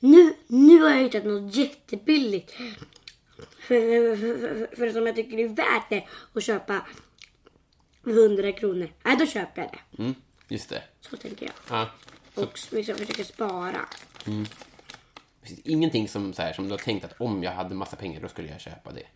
Nu, 0.00 0.34
nu 0.46 0.82
har 0.82 0.90
jag 0.90 1.02
hittat 1.02 1.24
något 1.24 1.54
jättebilligt. 1.54 2.52
För, 3.58 4.16
för, 4.16 4.38
för, 4.38 4.76
för 4.76 4.90
som 4.90 5.06
jag 5.06 5.16
tycker 5.16 5.38
är 5.38 5.48
värt 5.48 5.90
det 5.90 6.06
att 6.34 6.44
köpa 6.44 6.86
100 8.06 8.52
kronor. 8.52 8.88
Nej, 9.02 9.16
då 9.16 9.26
köper 9.26 9.62
jag 9.62 9.70
det. 9.70 10.02
Mm, 10.02 10.14
just 10.48 10.68
det. 10.68 10.82
Så 11.00 11.16
tänker 11.16 11.46
jag. 11.46 11.54
Ja. 11.70 11.90
Och 12.34 12.60
liksom 12.70 12.94
försöker 12.94 13.24
spara. 13.24 13.86
Det 15.40 15.48
finns 15.48 15.60
ingenting 15.64 16.08
som, 16.08 16.32
så 16.32 16.42
här, 16.42 16.52
som 16.52 16.64
du 16.64 16.70
har 16.70 16.78
tänkt 16.78 17.04
att 17.04 17.20
om 17.20 17.42
jag 17.42 17.52
hade 17.52 17.74
massa 17.74 17.96
pengar 17.96 18.20
då 18.20 18.28
skulle 18.28 18.48
jag 18.48 18.60
köpa 18.60 18.92
det. 18.92 19.06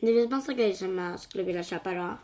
Det 0.00 0.06
finns 0.06 0.30
massa 0.30 0.52
grejer 0.52 0.74
som 0.74 0.98
jag 0.98 1.20
skulle 1.20 1.44
vilja 1.44 1.64
köpa 1.64 1.94
då. 1.94 2.18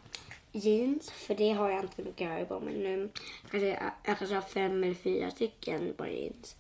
Jeans, 0.58 1.10
för 1.10 1.34
det 1.34 1.52
har 1.52 1.70
jag 1.70 1.80
inte 1.80 2.02
mycket 2.02 2.28
hög 2.28 2.48
på. 2.48 2.60
Men 2.60 2.74
nu 2.74 3.10
kanske 3.50 3.68
jag, 3.68 3.92
jag 4.04 4.18
kanske 4.18 4.34
har 4.34 4.42
fem 4.42 4.84
eller 4.84 4.94
fyra 4.94 5.30
stycken 5.30 5.94
på 5.96 6.06
jeans. 6.06 6.56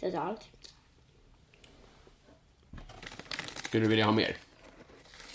Totalt. 0.00 0.48
Skulle 3.64 3.84
du 3.84 3.88
vilja 3.88 4.04
ha 4.04 4.12
mer? 4.12 4.36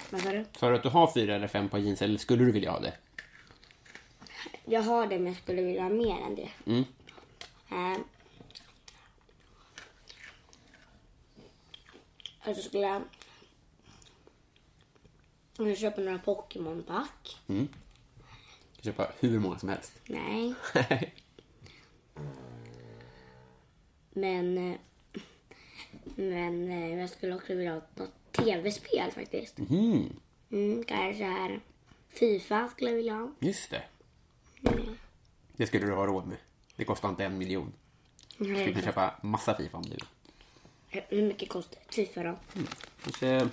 Vad 0.09 0.21
sa 0.21 0.31
du? 0.31 0.45
Sa 0.59 0.69
du 0.69 0.75
att 0.75 0.83
du 0.83 0.89
har 0.89 1.11
fyra 1.13 1.35
eller 1.35 1.47
fem 1.47 1.69
par 1.69 1.77
jeans 1.77 2.01
eller 2.01 2.17
skulle 2.17 2.45
du 2.45 2.51
vilja 2.51 2.71
ha 2.71 2.79
det? 2.79 2.93
Jag 4.65 4.81
har 4.81 5.07
det 5.07 5.19
men 5.19 5.27
jag 5.27 5.35
skulle 5.35 5.61
vilja 5.61 5.81
ha 5.81 5.89
mer 5.89 6.17
än 6.17 6.35
det. 6.35 6.49
Mm. 6.65 6.83
Eh, 7.71 7.99
och 12.49 12.55
så 12.55 12.61
skulle 12.61 12.83
jag... 12.83 13.01
Jag 15.57 15.77
köper 15.77 16.03
några 16.03 16.17
Pokémon-pack. 16.17 17.37
Jag 17.47 17.67
kan 18.83 18.93
köpa 18.93 19.11
hur 19.19 19.39
många 19.39 19.59
som 19.59 19.69
helst. 19.69 19.93
Nej. 20.05 20.53
Men... 24.13 24.57
eh, 24.57 24.77
Men 26.15 26.71
eh, 26.71 26.99
jag 26.99 27.09
skulle 27.09 27.35
också 27.35 27.53
vilja 27.55 27.73
ha 27.73 27.81
något 27.95 28.11
tv-spel 28.31 29.11
faktiskt. 29.11 29.57
Mhm, 29.57 30.19
Mm, 30.51 30.83
kanske 30.83 31.23
här 31.23 31.59
Fifa 32.09 32.69
skulle 32.69 32.89
jag 32.89 32.97
vilja 32.97 33.13
ha. 33.13 33.31
just 33.39 33.69
det. 33.69 33.83
Det 35.55 35.67
skulle 35.67 35.85
du 35.85 35.93
ha 35.93 36.05
råd 36.07 36.27
med. 36.27 36.37
Det 36.75 36.85
kostar 36.85 37.09
inte 37.09 37.25
en 37.25 37.37
miljon. 37.37 37.73
Du 38.37 38.73
kan 38.73 38.81
köpa 38.83 39.15
massa 39.21 39.55
Fifa 39.55 39.77
om 39.77 39.83
du. 39.83 39.97
Hur 41.09 41.21
mycket 41.27 41.49
kostar 41.49 41.79
Fifa 41.89 42.23
då? 42.23 42.35
Kanske, 43.03 43.47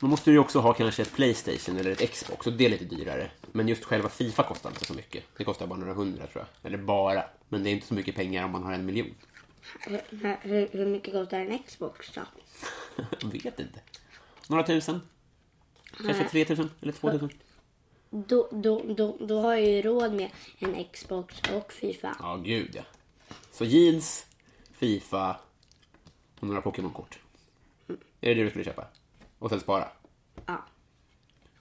då 0.00 0.06
måste 0.06 0.30
du 0.30 0.34
ju 0.34 0.38
också 0.38 0.58
ha 0.60 0.74
kanske 0.74 1.02
ett 1.02 1.12
Playstation 1.12 1.76
eller 1.76 1.90
ett 1.90 2.10
Xbox 2.10 2.46
och 2.46 2.52
det 2.52 2.64
är 2.64 2.68
lite 2.68 2.84
dyrare. 2.84 3.30
Men 3.52 3.68
just 3.68 3.84
själva 3.84 4.08
Fifa 4.08 4.42
kostar 4.42 4.70
inte 4.70 4.84
så 4.84 4.94
mycket. 4.94 5.24
Det 5.36 5.44
kostar 5.44 5.66
bara 5.66 5.78
några 5.78 5.94
hundra 5.94 6.26
tror 6.26 6.44
jag. 6.44 6.66
Eller 6.72 6.78
bara. 6.78 7.24
Men 7.48 7.62
det 7.62 7.70
är 7.70 7.72
inte 7.72 7.86
så 7.86 7.94
mycket 7.94 8.14
pengar 8.14 8.44
om 8.44 8.50
man 8.50 8.62
har 8.62 8.72
en 8.72 8.86
miljon. 8.86 9.14
Hur, 10.40 10.86
mycket 10.86 11.12
kostar 11.12 11.40
en 11.40 11.58
Xbox 11.58 12.12
då? 12.14 12.20
Jag 13.20 13.30
vet 13.30 13.60
inte. 13.60 13.80
Några 14.48 14.62
tusen? 14.62 15.00
Kanske 16.04 16.28
tre 16.28 16.44
tusen 16.44 16.70
eller 16.80 16.92
två 16.92 17.10
tusen? 17.10 17.30
Då, 18.10 18.48
då, 18.52 18.82
då, 18.96 19.16
då 19.20 19.40
har 19.40 19.54
jag 19.54 19.68
ju 19.68 19.82
råd 19.82 20.12
med 20.12 20.30
en 20.58 20.84
Xbox 20.92 21.42
och 21.54 21.72
Fifa. 21.72 22.16
Ja, 22.18 22.36
gud 22.36 22.70
ja. 22.74 22.82
Så 23.52 23.64
jeans, 23.64 24.26
Fifa 24.72 25.40
och 26.40 26.46
några 26.46 26.60
Pokémon-kort. 26.60 27.18
Är 27.88 27.94
det 28.20 28.34
det 28.34 28.44
du 28.44 28.50
skulle 28.50 28.64
köpa? 28.64 28.86
Och 29.40 29.50
sen 29.50 29.60
spara? 29.60 29.88
Ja. 30.46 30.64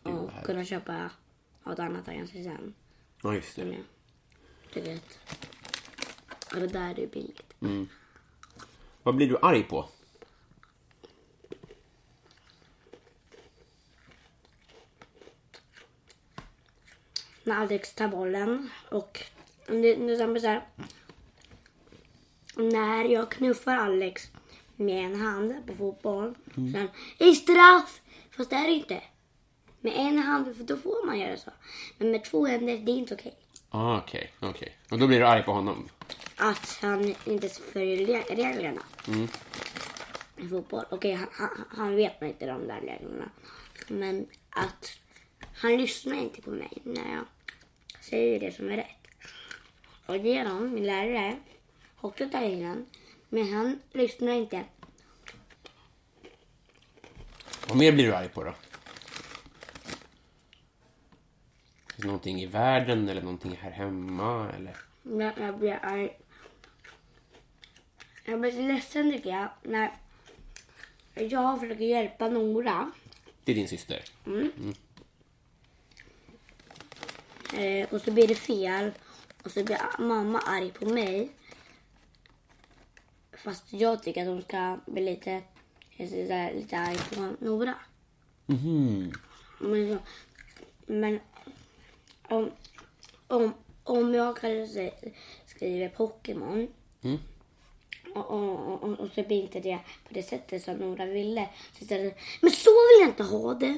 Gud, 0.04 0.14
vad 0.14 0.24
Och 0.24 0.32
härligt. 0.32 0.46
kunna 0.46 0.66
köpa 0.66 1.10
något 1.64 1.80
annat 1.80 2.06
kanske 2.06 2.44
sen. 2.44 2.74
Ja, 3.24 3.34
just 3.34 3.56
det. 3.56 3.62
jag 3.62 3.84
tycker 4.74 4.96
att... 4.96 5.20
Ja, 6.54 6.60
det 6.60 6.68
där 6.68 6.92
är 6.92 7.00
ju 7.00 7.08
billigt. 7.08 7.54
Vad 9.04 9.16
blir 9.16 9.28
du 9.30 9.38
arg 9.42 9.64
på? 9.64 9.90
När 17.44 17.56
Alex 17.56 17.94
tar 17.94 18.08
bollen 18.08 18.70
och... 18.90 19.20
Det, 19.68 19.96
det 19.96 20.14
är 20.14 20.40
så 20.40 20.48
här. 20.48 20.68
När 22.56 23.06
jag 23.06 23.32
knuffar 23.32 23.76
Alex 23.78 24.32
med 24.80 25.06
en 25.06 25.22
hand 25.22 25.68
på 25.68 25.74
fotboll. 25.76 26.36
Mm. 26.58 26.74
Sen, 26.74 26.88
i 27.30 27.36
straff! 27.36 28.02
Fast 28.32 28.50
det 28.50 28.56
är 28.56 28.68
det 28.68 28.74
inte. 28.74 29.02
Med 29.82 29.94
en 29.96 30.18
hand, 30.18 30.58
för 30.58 30.64
då 30.64 30.78
får 30.78 31.06
man 31.06 31.20
göra 31.20 31.38
så. 31.38 31.52
Men 31.98 32.12
med 32.12 32.24
två 32.24 32.46
händer, 32.46 32.78
det 32.78 32.92
är 32.92 32.98
inte 32.98 33.14
okej. 33.14 33.36
Ah, 33.70 33.98
okej, 33.98 34.32
okej. 34.40 34.78
Och 34.92 35.00
då 35.00 35.08
blir 35.08 35.20
du 35.20 35.26
arg 35.28 35.44
på 35.44 35.52
honom? 35.52 35.90
att 36.42 36.80
han 36.82 37.16
inte 37.26 37.50
följer 37.50 38.08
re- 38.08 38.36
reglerna 38.36 38.82
i 40.38 40.48
fotboll. 40.48 40.86
Okej, 40.92 41.14
han, 41.14 41.28
han, 41.32 41.66
han 41.70 41.96
vet 41.96 42.22
nog 42.22 42.30
inte 42.30 42.46
de 42.46 42.68
där 42.68 42.82
reglerna. 42.82 43.30
Men 43.88 44.28
att 44.50 44.92
han 45.56 45.78
lyssnar 45.78 46.18
inte 46.18 46.42
på 46.42 46.50
mig 46.50 46.72
när 46.84 47.14
jag 47.16 47.26
säger 48.02 48.40
det 48.40 48.56
som 48.56 48.70
är 48.70 48.76
rätt. 48.76 49.08
Och 50.06 50.18
genom 50.18 50.74
min 50.74 50.86
lärare, 50.86 51.38
också 52.02 52.30
tar 52.30 52.42
in 52.42 52.86
men 53.30 53.54
han 53.54 53.80
lyssnar 53.92 54.32
inte. 54.32 54.66
Vad 57.68 57.78
mer 57.78 57.92
blir 57.92 58.06
du 58.06 58.16
arg 58.16 58.30
på 58.30 58.44
då? 58.44 58.54
Finns 61.94 62.06
någonting 62.06 62.42
i 62.42 62.46
världen 62.46 63.10
eller 63.10 63.22
någonting 63.22 63.60
här 63.62 63.72
hemma? 63.72 64.52
Eller? 64.56 64.76
Jag, 65.04 65.34
jag 65.38 65.60
blir 65.60 65.80
arg. 65.82 66.18
Jag 68.26 68.42
blir 68.42 68.68
ledsen 68.68 69.12
tycker 69.12 69.30
jag 69.30 69.50
när 69.64 69.92
jag 71.16 71.60
försöker 71.60 71.86
hjälpa 71.86 72.30
Nora 72.30 72.92
Det 73.44 73.52
är 73.52 73.56
din 73.56 73.68
syster? 73.68 74.04
Eh, 77.58 77.94
och 77.94 78.02
så 78.02 78.12
blir 78.12 78.28
det 78.28 78.36
fel. 78.36 78.92
Och 79.44 79.52
så 79.52 79.64
blir 79.64 79.80
mamma 80.00 80.40
arg 80.40 80.72
på 80.72 80.86
mig. 80.86 81.32
Fast 83.43 83.74
jag 83.74 84.03
tycker 84.03 84.22
att 84.22 84.27
hon 84.27 84.41
ska 84.41 84.77
bli 84.86 85.01
lite, 85.05 85.41
lite, 85.98 86.53
lite 86.53 86.77
arg 86.77 86.98
på 87.15 87.46
Nora. 87.46 87.75
Men, 89.60 89.89
så, 89.89 89.98
men 90.86 91.19
om, 92.29 92.51
om, 93.27 93.53
om 93.84 94.13
jag 94.13 94.38
kanske 94.38 94.91
skriver 95.46 95.89
Pokémon 95.89 96.67
och, 98.15 98.31
och, 98.31 98.84
och, 98.84 99.00
och 99.00 99.10
så 99.15 99.24
blir 99.24 99.41
inte 99.41 99.60
det 99.60 99.79
på 100.08 100.13
det 100.13 100.24
sättet 100.24 100.63
som 100.63 100.75
Nora 100.75 101.05
ville. 101.05 101.50
Så 101.74 101.84
istället, 101.84 102.17
men 102.41 102.51
så 102.51 102.69
vill 102.69 103.01
jag 103.01 103.10
inte 103.10 103.24
ha 103.24 103.53
det. 103.53 103.77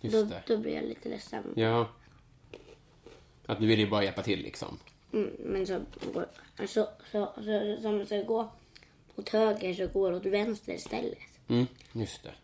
Just 0.00 0.14
Då, 0.16 0.24
det. 0.24 0.42
då 0.46 0.56
blir 0.56 0.74
jag 0.74 0.84
lite 0.84 1.08
ledsen. 1.08 1.44
Ja. 1.56 1.88
Att 3.46 3.60
du 3.60 3.66
vill 3.66 3.78
ju 3.80 3.90
bara 3.90 4.04
hjälpa 4.04 4.22
till 4.22 4.42
liksom. 4.42 4.78
Mm, 5.12 5.30
men 5.38 5.66
så, 5.66 5.80
så, 6.66 6.88
så, 7.12 7.32
så, 7.36 7.78
som 7.82 8.06
ska 8.06 8.22
gå 8.22 8.52
åt 9.16 9.28
höger 9.28 9.74
så 9.74 9.86
går 9.86 10.12
åt 10.12 10.26
vänster 10.26 10.72
istället. 10.72 11.18
Mm, 11.48 11.66
just 11.92 12.22
det. 12.22 12.34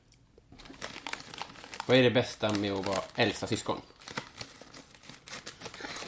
Vad 1.86 1.96
är 1.96 2.02
det 2.02 2.10
bästa 2.10 2.52
med 2.52 2.72
att 2.72 2.86
vara 2.86 3.02
äldsta 3.14 3.46
syskon? 3.46 3.80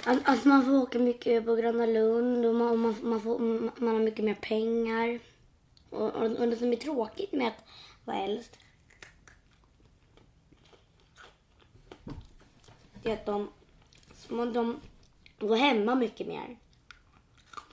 Att, 0.04 0.18
att 0.24 0.44
man 0.44 0.64
får 0.64 0.74
åka 0.74 0.98
mycket 0.98 1.46
på 1.46 1.54
Gröna 1.54 1.86
Lund 1.86 2.46
och 2.46 2.54
man, 2.54 2.78
man, 2.78 2.96
man, 3.02 3.20
får, 3.20 3.38
man 3.80 3.94
har 3.94 4.00
mycket 4.00 4.24
mer 4.24 4.34
pengar. 4.34 5.20
Och, 5.90 6.14
och, 6.14 6.30
och 6.30 6.48
det 6.48 6.56
som 6.56 6.72
är 6.72 6.76
tråkigt 6.76 7.32
med 7.32 7.48
att 7.48 7.64
vara 8.04 8.18
äldst 8.18 8.58
är 13.04 13.12
att 13.12 13.26
de, 13.26 13.50
de 14.28 14.80
går 15.46 15.56
hemma 15.56 15.94
mycket 15.94 16.26
mer. 16.26 16.56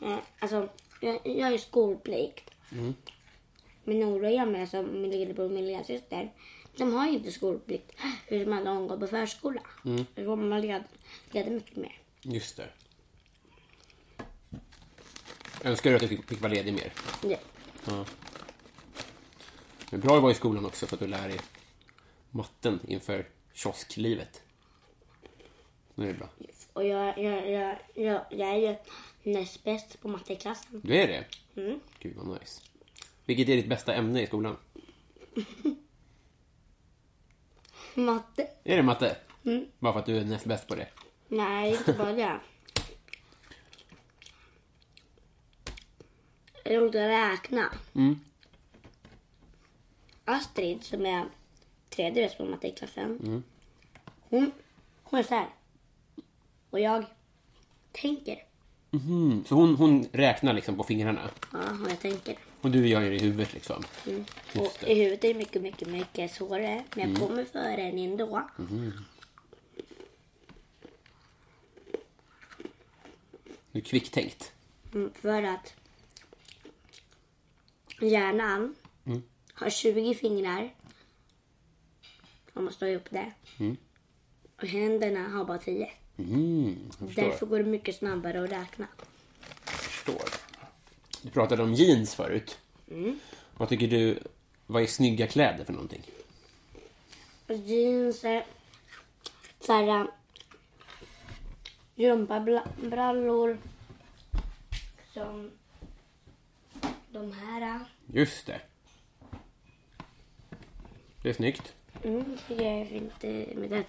Eh, 0.02 0.18
alltså, 0.40 0.70
jag, 1.02 1.20
jag 1.24 1.54
är 1.54 1.58
skolplikt. 1.58 2.50
Men 3.84 4.00
Nora 4.00 4.28
och 4.28 4.34
jag 4.34 4.48
med, 4.48 4.62
alltså 4.62 4.84
min 4.84 5.12
lillebror 5.12 5.46
och 5.46 5.52
min 5.52 5.66
lillasyster, 5.66 6.34
de 6.78 6.94
har 6.94 7.08
ju 7.08 7.14
inte 7.14 7.32
skolplikt 7.32 7.92
eftersom 8.28 8.54
att 8.54 8.66
de 8.66 8.88
går 8.88 8.98
på 8.98 9.08
förskola. 9.08 9.62
Mm. 9.86 10.06
Då 10.16 10.36
man 10.36 10.62
leda, 10.62 10.84
leda 11.32 11.50
mycket 11.50 11.76
mer. 11.76 12.02
Just 12.22 12.58
det. 12.58 12.70
Önskar 15.64 15.90
du 15.90 15.96
att 15.96 16.02
du 16.02 16.08
fick, 16.08 16.26
fick 16.26 16.42
vara 16.42 16.54
ledig 16.54 16.74
mer? 16.74 16.94
Ja. 17.24 17.38
Ja. 17.86 18.06
Men 19.92 20.00
bra 20.00 20.16
att 20.16 20.22
vara 20.22 20.32
i 20.32 20.36
skolan 20.36 20.66
också 20.66 20.88
för 20.88 20.96
att 20.96 21.00
du 21.00 21.08
lär 21.08 21.28
dig 21.28 21.40
matten 22.32 22.80
inför 22.88 23.28
kiosklivet. 23.54 24.42
Nu 25.96 26.10
är 26.10 26.14
det 26.14 26.20
bra. 26.20 26.30
Och 26.78 26.86
jag, 26.86 27.18
jag, 27.18 27.50
jag, 27.50 27.78
jag, 27.94 28.22
jag 28.30 28.50
är 28.50 28.56
ju 28.56 28.76
näst 29.24 29.64
bäst 29.64 30.02
på 30.02 30.08
matte 30.08 30.34
i 30.34 30.36
klassen. 30.36 30.82
Du 30.84 30.96
är 30.96 31.08
det? 31.08 31.26
Mm. 31.62 31.80
Gud 32.00 32.16
vad 32.16 32.28
nice. 32.28 32.62
Vilket 33.26 33.50
är 33.50 33.56
ditt 33.56 33.70
bästa 33.70 33.94
ämne 33.94 34.22
i 34.22 34.28
skolan? 34.28 34.58
Matte? 37.94 38.48
Är 38.64 38.78
det 38.78 38.84
matte? 38.84 39.18
Mm. 39.46 39.66
Bara 39.80 39.94
för 39.94 40.00
att 40.00 40.06
du 40.06 40.18
är 40.18 40.26
näst 40.26 40.46
bäst 40.46 40.68
på 40.68 40.76
det? 40.76 40.88
Nej, 41.28 41.72
inte 41.72 41.94
bara 41.94 42.12
det. 42.12 42.40
Det 46.64 46.76
är 46.76 46.80
roligt 46.80 46.96
att 46.96 47.34
räkna. 47.34 47.74
Mm. 47.96 48.20
Astrid, 50.26 50.84
som 50.84 51.06
är 51.06 51.26
tredje 51.90 52.24
bäst 52.24 52.38
på 52.38 52.46
matte 52.46 52.68
i 52.68 52.72
klassen. 52.72 53.20
Mm. 53.24 53.44
Hon, 54.30 54.52
hon 55.04 55.20
är 55.20 55.24
så 55.24 55.36
här. 55.36 55.48
Och 56.70 56.80
jag 56.80 57.06
tänker. 57.92 58.44
Mhm, 58.92 59.44
Så 59.48 59.56
hon, 59.56 59.76
hon 59.76 60.08
räknar 60.12 60.54
liksom 60.54 60.78
på 60.78 60.84
fingrarna? 60.84 61.30
Ja, 61.54 61.60
och 61.84 61.90
jag 61.92 62.00
tänker. 62.00 62.38
Och 62.62 62.72
du 62.72 62.88
gör 62.88 63.02
det 63.02 63.16
i 63.16 63.20
huvudet 63.20 63.54
liksom? 63.54 63.84
Mm. 64.08 64.26
Just 64.54 64.58
Och 64.58 64.78
det. 64.86 64.92
i 64.92 64.96
huvudet 65.04 65.24
är 65.24 65.28
det 65.34 65.40
mycket, 65.40 65.62
mycket, 65.62 65.88
mycket 65.88 66.32
svårare. 66.34 66.84
Men 66.96 67.10
jag 67.12 67.20
kommer 67.28 67.46
före 67.46 67.82
henne 67.82 68.04
ändå. 68.06 68.50
Du 73.72 73.80
är 73.80 73.84
kvicktänkt? 73.84 74.54
Mm, 74.94 75.12
för 75.14 75.44
att 75.44 75.74
hjärnan 78.02 78.76
har 79.54 79.70
20 79.70 80.16
fingrar. 80.16 80.74
Om 82.54 82.64
man 82.64 82.74
slår 82.74 82.90
ihop 82.92 83.10
det. 83.10 83.32
Och 84.62 84.68
händerna 84.68 85.30
har 85.30 85.46
bara 85.46 85.58
10. 85.58 85.90
Mm, 86.18 86.90
jag. 87.00 87.26
Därför 87.26 87.46
går 87.46 87.58
det 87.58 87.64
mycket 87.64 87.96
snabbare 87.96 88.44
att 88.44 88.52
räkna. 88.52 88.88
förstår. 89.66 90.24
Du 91.22 91.30
pratade 91.30 91.64
om 91.64 91.74
jeans 91.74 92.16
förut. 92.16 92.60
Vad 93.58 93.70
tycker 93.70 93.88
du, 93.88 94.20
vad 94.66 94.84
är 94.84 94.88
snygga 94.88 95.28
kläder 95.28 95.66
för 95.66 95.74
någonting? 95.74 96.02
Jeans 97.48 98.24
är 98.24 98.46
så 99.60 99.74
här 99.74 100.02
äh, 100.02 100.06
gympabrallor 101.96 103.58
som 105.14 105.52
de 107.10 107.32
här. 107.32 107.62
äh. 107.62 107.82
Just 108.14 108.46
det. 108.46 108.62
Det 111.22 111.30
är 111.30 111.34
snyggt. 111.34 111.74
Mm, 112.04 112.38
tycker 112.48 112.64
jag 112.64 112.82
är 112.82 112.86
fint 112.86 113.24
med 113.58 113.70
det. 113.70 113.84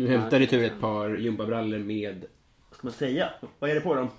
Du 0.00 0.08
hämtar 0.08 0.40
i 0.40 0.46
tur 0.46 0.64
ett 0.64 0.80
par 0.80 1.16
gympabrallor 1.16 1.78
med, 1.78 2.24
vad 2.68 2.78
ska 2.78 2.86
man 2.86 2.92
säga? 2.92 3.32
Vad 3.58 3.70
är 3.70 3.74
det 3.74 3.80
på 3.80 3.94
dem? 3.94 4.10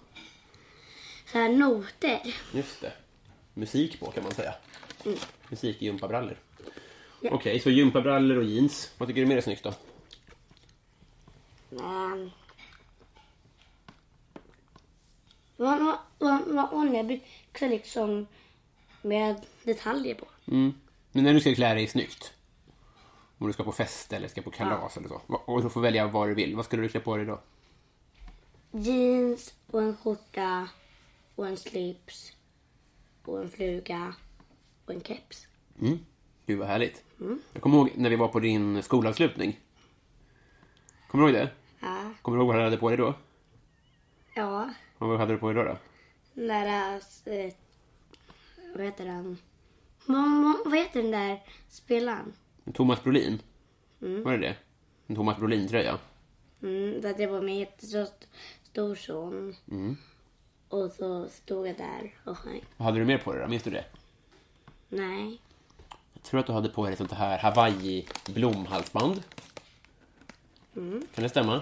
Så 1.32 1.38
här 1.38 1.50
noter. 1.50 2.20
Just 2.54 2.82
det. 2.82 2.92
Musik 3.54 4.00
på 4.00 4.12
kan 4.12 4.24
man 4.24 4.32
säga. 4.32 4.54
Musik 5.50 5.82
i 5.82 5.86
gympabrallor. 5.86 6.38
Ja. 7.22 7.30
Okej, 7.32 7.60
så 7.60 7.70
gympabrallor 7.70 8.38
och 8.38 8.44
jeans. 8.44 8.94
Vad 8.98 9.08
tycker 9.08 9.22
du 9.22 9.28
mer 9.28 9.38
är 9.38 9.42
snyggt 9.42 9.64
då? 9.64 9.74
Vad, 11.70 12.30
vad, 15.58 15.98
vad, 16.18 16.42
vad 16.48 16.72
vanliga 16.72 17.04
byxor 17.04 17.70
liksom 17.70 18.28
med 19.02 19.36
detaljer 19.64 20.16
på. 20.16 20.28
Mm. 20.48 20.74
Men 21.12 21.24
när 21.24 21.34
du 21.34 21.40
ska 21.40 21.56
klä 21.56 21.74
dig 21.74 21.88
snyggt. 21.88 22.34
Om 23.42 23.48
du 23.48 23.54
ska 23.54 23.64
på 23.64 23.72
fest 23.72 24.14
eller 24.14 24.28
ska 24.28 24.42
på 24.42 24.52
kalas 24.52 24.98
eller 24.98 25.08
så. 25.08 25.22
Och 25.28 25.62
du 25.64 25.70
får 25.70 25.82
välja 25.82 26.08
vad 26.08 26.28
du 26.28 26.34
vill. 26.34 26.56
Vad 26.56 26.66
skulle 26.66 26.82
du 26.82 26.90
klä 26.90 27.00
på 27.00 27.18
dig 27.18 27.26
då? 27.26 27.40
Jeans 28.72 29.54
och 29.68 29.82
en 29.82 29.98
skjorta 29.98 30.70
och 31.36 31.48
en 31.48 31.58
slips 31.58 32.34
och 33.26 33.42
en 33.42 33.50
fluga 33.50 34.14
och 34.86 34.94
en 34.94 35.02
keps. 35.02 35.48
Mm. 35.82 36.00
Gud 36.46 36.60
vad 36.60 36.68
härligt. 36.68 37.04
Jag 37.54 37.62
kommer 37.62 37.78
ihåg 37.78 37.92
när 37.96 38.10
vi 38.10 38.16
var 38.16 38.28
på 38.28 38.40
din 38.40 38.84
skolavslutning. 38.84 39.60
Kommer 41.08 41.24
du 41.24 41.32
ihåg 41.32 41.42
det? 41.42 41.52
Ja. 41.80 42.14
Kommer 42.22 42.38
du 42.38 42.42
ihåg 42.44 42.48
vad 42.48 42.58
du 42.58 42.64
hade 42.64 42.78
på 42.78 42.90
dig 42.90 42.98
då? 42.98 43.14
Ja. 44.36 44.70
Och 44.98 45.08
Vad 45.08 45.20
hade 45.20 45.34
du 45.34 45.40
på 45.40 45.52
dig 45.52 45.64
då? 45.64 45.72
då? 45.72 45.78
Där... 46.42 46.94
Eh, 47.26 47.54
vad 48.76 48.86
heter 48.86 49.06
den? 49.06 49.38
Vad, 50.06 50.58
vad 50.66 50.78
heter 50.78 51.02
den 51.02 51.12
där 51.12 51.44
spelaren? 51.70 52.34
Thomas 52.74 53.04
Brolin? 53.04 53.42
Var 54.00 54.32
det 54.32 54.38
det? 54.38 54.56
En 55.08 55.16
Thomas 55.16 55.38
Brolin-tröja? 55.38 55.98
Mm, 56.64 57.02
där 57.02 57.14
det 57.18 57.28
var 57.28 57.42
min 57.42 57.60
jättestor 57.60 58.08
storson. 58.64 59.56
Och 60.70 60.92
så 60.92 61.30
stod 61.30 61.68
jag 61.68 61.78
där 61.78 62.16
och 62.26 62.38
sjöng. 62.38 62.62
Vad 62.78 62.86
hade 62.86 63.00
du 63.00 63.06
mer 63.06 63.18
på 63.18 63.34
dig 63.34 63.42
då? 63.42 63.48
Minns 63.48 63.64
du 63.64 63.72
det? 63.72 63.86
Nej. 64.90 65.42
Jag 66.14 66.24
tror 66.24 66.40
att 66.40 66.48
du 66.48 66.54
hade 66.54 66.70
på 66.70 66.84
dig 66.84 66.92
ett 66.92 66.98
sånt 66.98 67.12
här 67.12 67.38
Hawaii 67.38 68.08
blomhalsband. 68.26 69.24
Kan 70.74 71.24
det 71.24 71.30
stämma? 71.30 71.62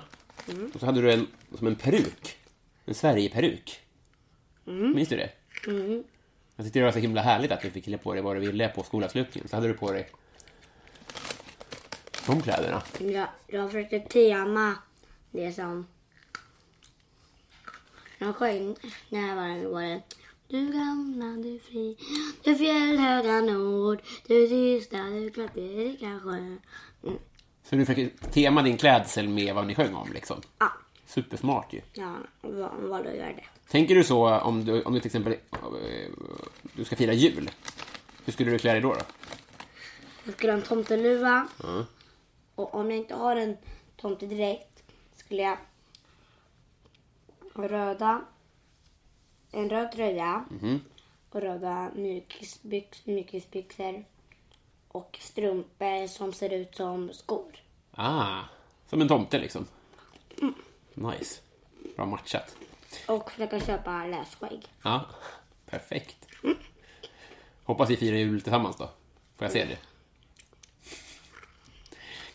Och 0.74 0.80
så 0.80 0.86
hade 0.86 1.02
du 1.02 1.12
en, 1.14 1.28
som 1.58 1.68
en 1.68 1.76
peruk. 1.76 2.38
En 2.86 2.96
Sverige-peruk. 2.96 3.80
Minns 4.66 5.10
du 5.10 5.18
det? 5.18 5.32
Jag 6.56 6.66
tyckte 6.66 6.80
det 6.80 6.86
var 6.86 6.92
så 6.92 7.00
himla 7.00 7.22
härligt 7.22 7.52
att 7.52 7.62
du 7.62 7.72
fick 7.72 7.84
klä 7.84 7.98
på 7.98 8.14
dig 8.14 8.24
vad 8.24 8.36
du 8.36 8.40
ville 8.40 8.68
på 8.70 8.84
skolavslutningen. 8.84 9.48
Så 9.48 9.56
hade 9.56 9.68
du 9.68 9.74
på 9.74 9.92
dig 9.92 10.10
de 12.30 12.42
kläderna. 12.42 12.82
Jag, 13.00 13.28
jag 13.48 13.72
försökte 13.72 14.00
tema 14.00 14.76
det 15.32 15.54
som... 15.54 15.88
Jag 18.18 18.36
sjöng 18.36 18.76
när 19.10 19.36
var 19.36 19.48
det, 19.48 19.68
var 19.68 19.82
det 19.82 20.02
Du 20.48 20.72
gamla, 20.72 21.26
du 21.26 21.60
fri, 21.60 21.98
du 22.44 22.56
fjällhöga 22.56 23.42
nord, 23.42 24.02
du 24.28 24.48
tysta, 24.48 24.98
du 24.98 25.30
klapprika 25.30 26.20
sjö. 26.24 26.38
Mm. 26.38 27.20
Så 27.64 27.76
du 27.76 27.86
försöker 27.86 28.32
tema 28.32 28.62
din 28.62 28.78
klädsel 28.78 29.28
med 29.28 29.56
vad 29.56 29.68
ni 29.68 29.76
sjöng 29.76 29.96
om 29.96 30.14
liksom. 30.14 30.42
Ja, 30.60 30.72
Supersmart 31.06 31.74
ju. 31.74 31.82
ja, 31.94 32.16
vad 32.42 33.08
att 33.08 33.16
göra 33.16 33.34
det. 33.34 33.44
Tänker 33.70 33.96
du 33.96 34.04
så 34.04 34.40
om 34.40 34.66
du, 34.66 34.82
om 34.82 34.94
du 34.94 35.00
till 35.00 35.08
exempel 35.08 35.34
eh, 35.34 36.10
du 36.74 36.86
ska 36.86 36.96
fira 36.96 37.14
jul? 37.14 37.52
Hur 38.26 38.34
skulle 38.34 38.52
du 38.52 38.60
klä 38.60 38.72
dig 38.72 38.82
då? 38.82 38.94
då? 38.94 39.02
Jag 40.24 40.34
skulle 40.34 40.52
ha 40.52 40.60
en 40.60 40.66
tomteluva. 40.66 41.48
Ja. 41.64 41.86
Och 42.60 42.76
om 42.76 42.92
jag 42.92 43.00
inte 43.00 43.16
har 43.16 43.36
en 43.36 43.58
tomte 43.96 44.26
direkt 44.26 44.84
skulle 45.16 45.42
jag 45.42 45.58
röda, 47.54 48.22
en 49.52 49.70
röd 49.70 49.92
tröja 49.92 50.46
och 51.30 51.42
röda 51.42 51.92
mjukisbyx, 51.96 53.06
mjukisbyxor 53.06 54.06
och 54.88 55.18
strumpor 55.22 56.08
som 56.08 56.34
ser 56.34 56.54
ut 56.54 56.76
som 56.76 57.14
skor. 57.14 57.52
Ah, 57.92 58.42
som 58.88 59.02
en 59.02 59.08
tomte 59.08 59.40
liksom. 59.40 59.66
Nice. 60.94 61.42
Bra 61.96 62.06
matchat. 62.06 62.56
Och 63.08 63.32
försöka 63.32 63.60
köpa 63.60 64.06
lösskägg. 64.06 64.68
Ja, 64.84 65.06
perfekt. 65.66 66.28
Hoppas 67.64 67.90
vi 67.90 67.98
firar 67.98 68.18
jul 68.18 68.42
tillsammans 68.42 68.78
då. 68.78 68.90
Får 69.36 69.46
jag 69.46 69.52
se 69.52 69.66
det? 69.66 69.89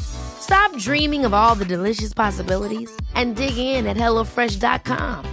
Stop 0.00 0.76
dreaming 0.78 1.24
of 1.24 1.34
all 1.34 1.54
the 1.54 1.64
delicious 1.64 2.14
possibilities 2.14 2.90
and 3.14 3.36
dig 3.36 3.56
in 3.58 3.86
at 3.86 3.96
HelloFresh.com. 3.96 5.24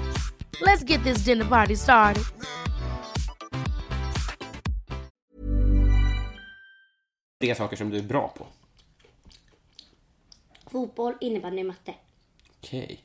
Let's 0.61 0.83
get 0.83 1.03
this 1.03 1.19
dinner 1.19 1.45
party 1.45 1.75
started. 1.75 2.23
tre 7.45 7.55
saker 7.55 7.75
som 7.75 7.89
du 7.89 7.97
är 7.97 8.03
bra 8.03 8.27
på? 8.37 8.47
Fotboll, 10.67 11.13
innebandy, 11.21 11.63
matte. 11.63 11.93
Okej. 12.57 13.03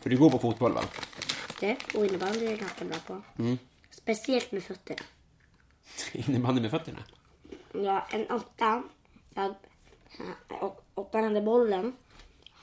För 0.00 0.10
du 0.10 0.18
går 0.18 0.30
på 0.30 0.38
fotboll 0.38 0.72
va? 0.72 0.82
Det 1.60 1.76
och 1.94 2.06
innebandy 2.06 2.46
är 2.46 2.50
jag 2.50 2.58
ganska 2.58 2.84
bra 2.84 2.96
på. 3.06 3.22
Speciellt 3.90 4.52
med 4.52 4.62
fötterna. 4.62 5.02
Innebandy 6.12 6.60
med 6.60 6.70
fötterna? 6.70 7.04
Ja, 7.72 8.06
en 8.10 8.26
åtta. 8.26 8.82
Jag, 9.34 9.54
och, 10.60 10.84
åttan 10.94 11.24
hade 11.24 11.40
bollen 11.40 11.96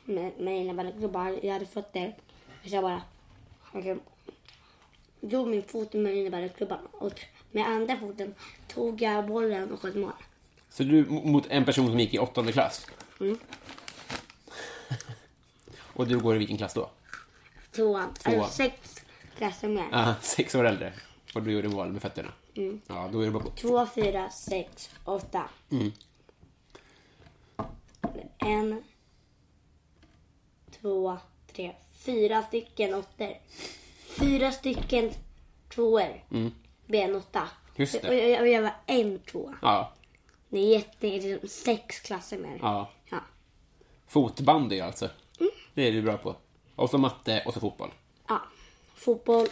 med, 0.05 0.39
med 0.39 0.61
innebandyklubban. 0.61 1.39
Jag 1.43 1.53
hade 1.53 1.65
fötter. 1.65 2.15
Så 2.63 2.75
jag 2.75 2.83
bara 2.83 3.01
jag 3.71 3.99
drog 5.21 5.47
min 5.47 5.63
fot 5.63 5.93
med 5.93 6.15
innebandyklubban 6.15 6.79
och 6.91 7.19
med 7.51 7.67
andra 7.67 7.97
foten 7.97 8.35
tog 8.67 9.01
jag 9.01 9.27
bollen 9.27 9.71
och 9.71 9.81
sköt 9.81 9.95
mål. 9.95 10.11
Så 10.69 10.83
du 10.83 11.05
mot 11.05 11.47
en 11.47 11.65
person 11.65 11.87
som 11.87 11.99
gick 11.99 12.13
i 12.13 12.19
åttonde 12.19 12.51
klass? 12.51 12.87
Och 15.93 16.07
du 16.07 16.19
går 16.19 16.35
i 16.35 16.37
vilken 16.37 16.57
klass 16.57 16.73
då? 16.73 16.89
Tvåan. 17.71 18.13
Tvåan. 18.13 18.49
Sex 18.49 19.05
klasser 19.37 19.67
mer. 19.67 19.85
Ah, 19.91 20.13
sex 20.21 20.55
år 20.55 20.65
äldre. 20.67 20.93
Och 21.35 21.43
du 21.43 21.51
gjorde 21.51 21.69
mål 21.69 21.91
med 21.91 22.01
fötterna? 22.01 22.29
Ja, 22.87 23.09
då 23.11 23.21
är 23.21 23.25
du 23.25 23.31
bra 23.31 23.41
på... 23.41 23.49
Två, 23.49 23.87
fyra, 23.95 24.29
sex, 24.29 24.89
åtta. 25.05 25.49
En, 28.47 28.83
två, 30.81 31.17
tre, 31.53 31.75
fyra 32.05 32.43
stycken 32.43 32.93
åttor. 32.93 33.33
Fyra 34.19 34.51
stycken 34.51 35.11
tvåor 35.69 36.23
blir 36.85 37.01
en 37.01 37.15
åtta. 37.15 37.49
Just 37.75 38.01
det. 38.01 38.07
Och 38.09 38.15
jag, 38.15 38.41
och 38.41 38.47
jag 38.47 38.61
var 38.61 38.73
en 38.85 39.19
tvåa. 39.19 39.57
Ja, 39.61 39.93
Det 40.49 40.57
är 40.59 40.67
jätte, 40.77 41.07
liksom 41.07 41.49
sex 41.49 41.99
klasser 41.99 42.37
mer. 42.37 42.59
ja. 42.61 42.89
Ja. 43.09 43.19
Fotbandy 44.07 44.79
alltså. 44.79 45.09
Det 45.73 45.81
är 45.87 45.91
du 45.91 46.01
bra 46.01 46.17
på. 46.17 46.35
Och 46.75 46.89
så 46.89 46.97
matte 46.97 47.43
och 47.45 47.53
så 47.53 47.59
fotboll. 47.59 47.91
ja. 48.27 48.41
Fotboll. 48.95 49.47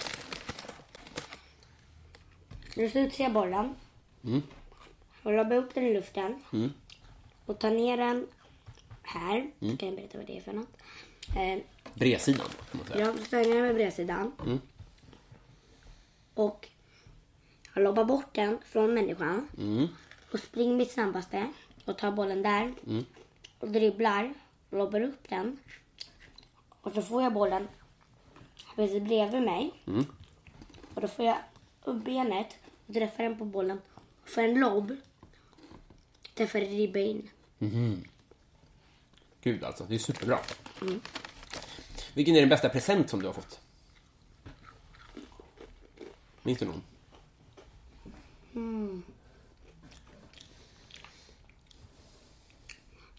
Du 2.76 2.90
ska 2.90 3.00
ut 3.00 3.34
bollen. 3.34 3.76
Och 5.24 5.34
lobba 5.34 5.56
upp 5.56 5.74
den 5.74 5.84
i 5.86 5.94
luften. 5.94 6.44
Och 7.46 7.60
ta 7.60 7.70
ner 7.70 7.98
den 7.98 8.28
här. 9.06 9.52
Ska 9.76 9.86
jag 9.86 9.96
berätta 9.96 10.18
vad 10.18 10.28
det 10.28 10.38
är 10.38 10.42
för 10.42 10.54
något. 10.54 10.78
Eh, 11.38 11.60
Bredsidan. 11.94 12.50
kan 12.98 13.18
stänger 13.26 13.54
den 13.56 13.62
med 13.62 13.76
bredsidan. 13.76 14.32
Och 16.34 16.70
jag 17.74 17.84
lobbar 17.84 18.04
bort 18.06 18.34
den 18.36 18.58
från 18.66 18.94
människan. 18.94 19.48
Och 20.32 20.40
springer 20.40 20.76
mitt 20.76 20.92
snabbaste. 20.92 21.52
Och 21.86 21.98
tar 21.98 22.12
bollen 22.12 22.42
där. 22.42 22.74
Och 23.60 23.70
dribblar. 23.72 24.34
Lobbar 24.70 25.02
upp 25.02 25.30
den. 25.30 25.58
Och 26.82 26.94
så 26.94 27.02
får 27.02 27.24
jag 27.24 27.34
bollen 27.34 27.68
precis 28.76 29.04
bredvid 29.04 29.42
mig. 29.44 29.72
Och 30.94 31.02
då 31.02 31.08
får 31.08 31.26
jag 31.26 31.38
upp 31.84 32.04
benet 32.06 32.48
och 32.88 32.94
träffar 32.94 33.24
den 33.24 33.38
på 33.38 33.46
bollen. 33.46 33.82
Och 34.24 34.30
får 34.30 34.42
en 34.42 34.60
lobb. 34.60 34.96
Träffar 36.34 36.60
ribba 36.60 37.00
in. 37.00 37.30
Gud 39.46 39.64
alltså, 39.64 39.86
det 39.90 39.96
är 39.96 40.00
superbra. 40.00 40.40
Vilken 42.14 42.36
är 42.36 42.40
den 42.40 42.50
bästa 42.50 42.70
present 42.70 43.10
som 43.10 43.20
du 43.20 43.26
har 43.26 43.34
fått? 43.34 43.60
Minns 46.44 46.60
du 46.60 46.66
någon? 46.66 46.82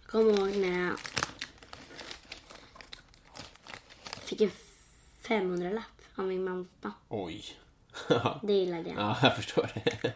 kommer 0.07 0.39
ihåg 0.39 0.57
när 0.57 0.87
jag 0.89 0.99
fick 4.21 4.41
en 4.41 4.51
500-lapp 5.23 5.85
av 6.15 6.27
min 6.27 6.45
mamma 6.45 6.61
och 6.61 6.81
pappa. 6.81 6.95
Oj. 7.09 7.45
Det 8.43 8.53
gillade 8.53 8.89
jag. 8.89 8.99
ja, 8.99 9.17
jag 9.23 9.37
förstår 9.37 9.71
det. 9.75 10.13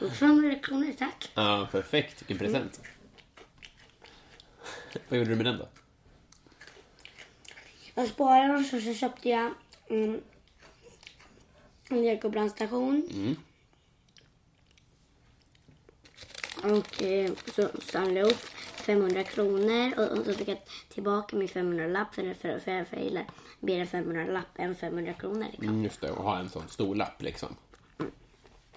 Och 0.00 0.12
500 0.12 0.54
kronor, 0.54 0.92
tack. 0.98 1.30
Ja, 1.34 1.68
perfekt. 1.72 2.22
Vilken 2.22 2.38
present. 2.38 2.80
Vad 5.08 5.18
gjorde 5.18 5.30
du 5.30 5.36
med 5.36 5.46
den 5.46 5.58
då? 5.58 5.68
Jag 7.94 8.08
sparade 8.08 8.52
dem 8.52 8.64
så, 8.64 8.80
så 8.80 8.94
köpte 8.94 9.28
jag 9.28 9.54
mm, 9.88 10.20
en 11.88 12.02
lekobrandstation. 12.02 13.08
Mm. 13.12 13.36
Och 16.62 17.02
eh, 17.02 17.32
så 17.54 17.68
samlade 17.82 18.20
jag 18.20 18.30
upp 18.30 18.46
500 18.74 19.24
kronor 19.24 19.98
och, 19.98 20.18
och 20.18 20.24
så 20.24 20.32
fick 20.32 20.48
jag 20.48 20.58
tillbaka 20.88 21.36
min 21.36 21.48
500-lapp 21.48 22.14
för, 22.14 22.34
för, 22.34 22.58
för, 22.58 22.84
för 22.84 22.96
jag 22.96 23.04
gillar 23.04 23.26
mer 23.60 23.80
en 23.80 23.86
500-lapp 23.86 24.58
än 24.58 24.74
500 24.74 25.12
kronor. 25.12 25.46
Liksom. 25.50 25.68
Mm, 25.68 25.84
just 25.84 26.00
det, 26.00 26.10
och 26.10 26.24
ha 26.24 26.38
en 26.38 26.48
sån 26.48 26.68
stor 26.68 26.94
lapp 26.94 27.22
liksom. 27.22 27.56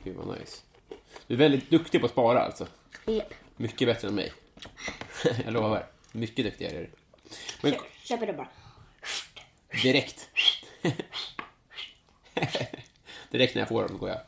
Gud 0.04 0.16
vad 0.16 0.40
nice. 0.40 0.62
Du 1.28 1.34
är 1.34 1.38
väldigt 1.38 1.70
duktig 1.70 2.02
på 2.02 2.06
att 2.06 2.12
spara 2.12 2.40
alltså. 2.40 2.68
Japp. 3.06 3.34
Mycket 3.58 3.88
bättre 3.88 4.08
än 4.08 4.16
mig. 4.16 4.34
jag 5.46 5.54
lovar. 5.54 5.97
Mycket 6.18 6.46
duktigare 6.46 6.78
du. 6.80 6.90
Men 7.62 7.72
Kö- 7.72 7.80
Köper 8.04 8.28
det 8.28 8.34
bara. 8.34 8.50
direkt. 9.84 10.30
direkt 13.32 13.56
när 13.56 13.62
jag 13.62 13.68
får 13.70 13.88
dem 13.88 13.98
går 13.98 14.10
jag 14.10 14.20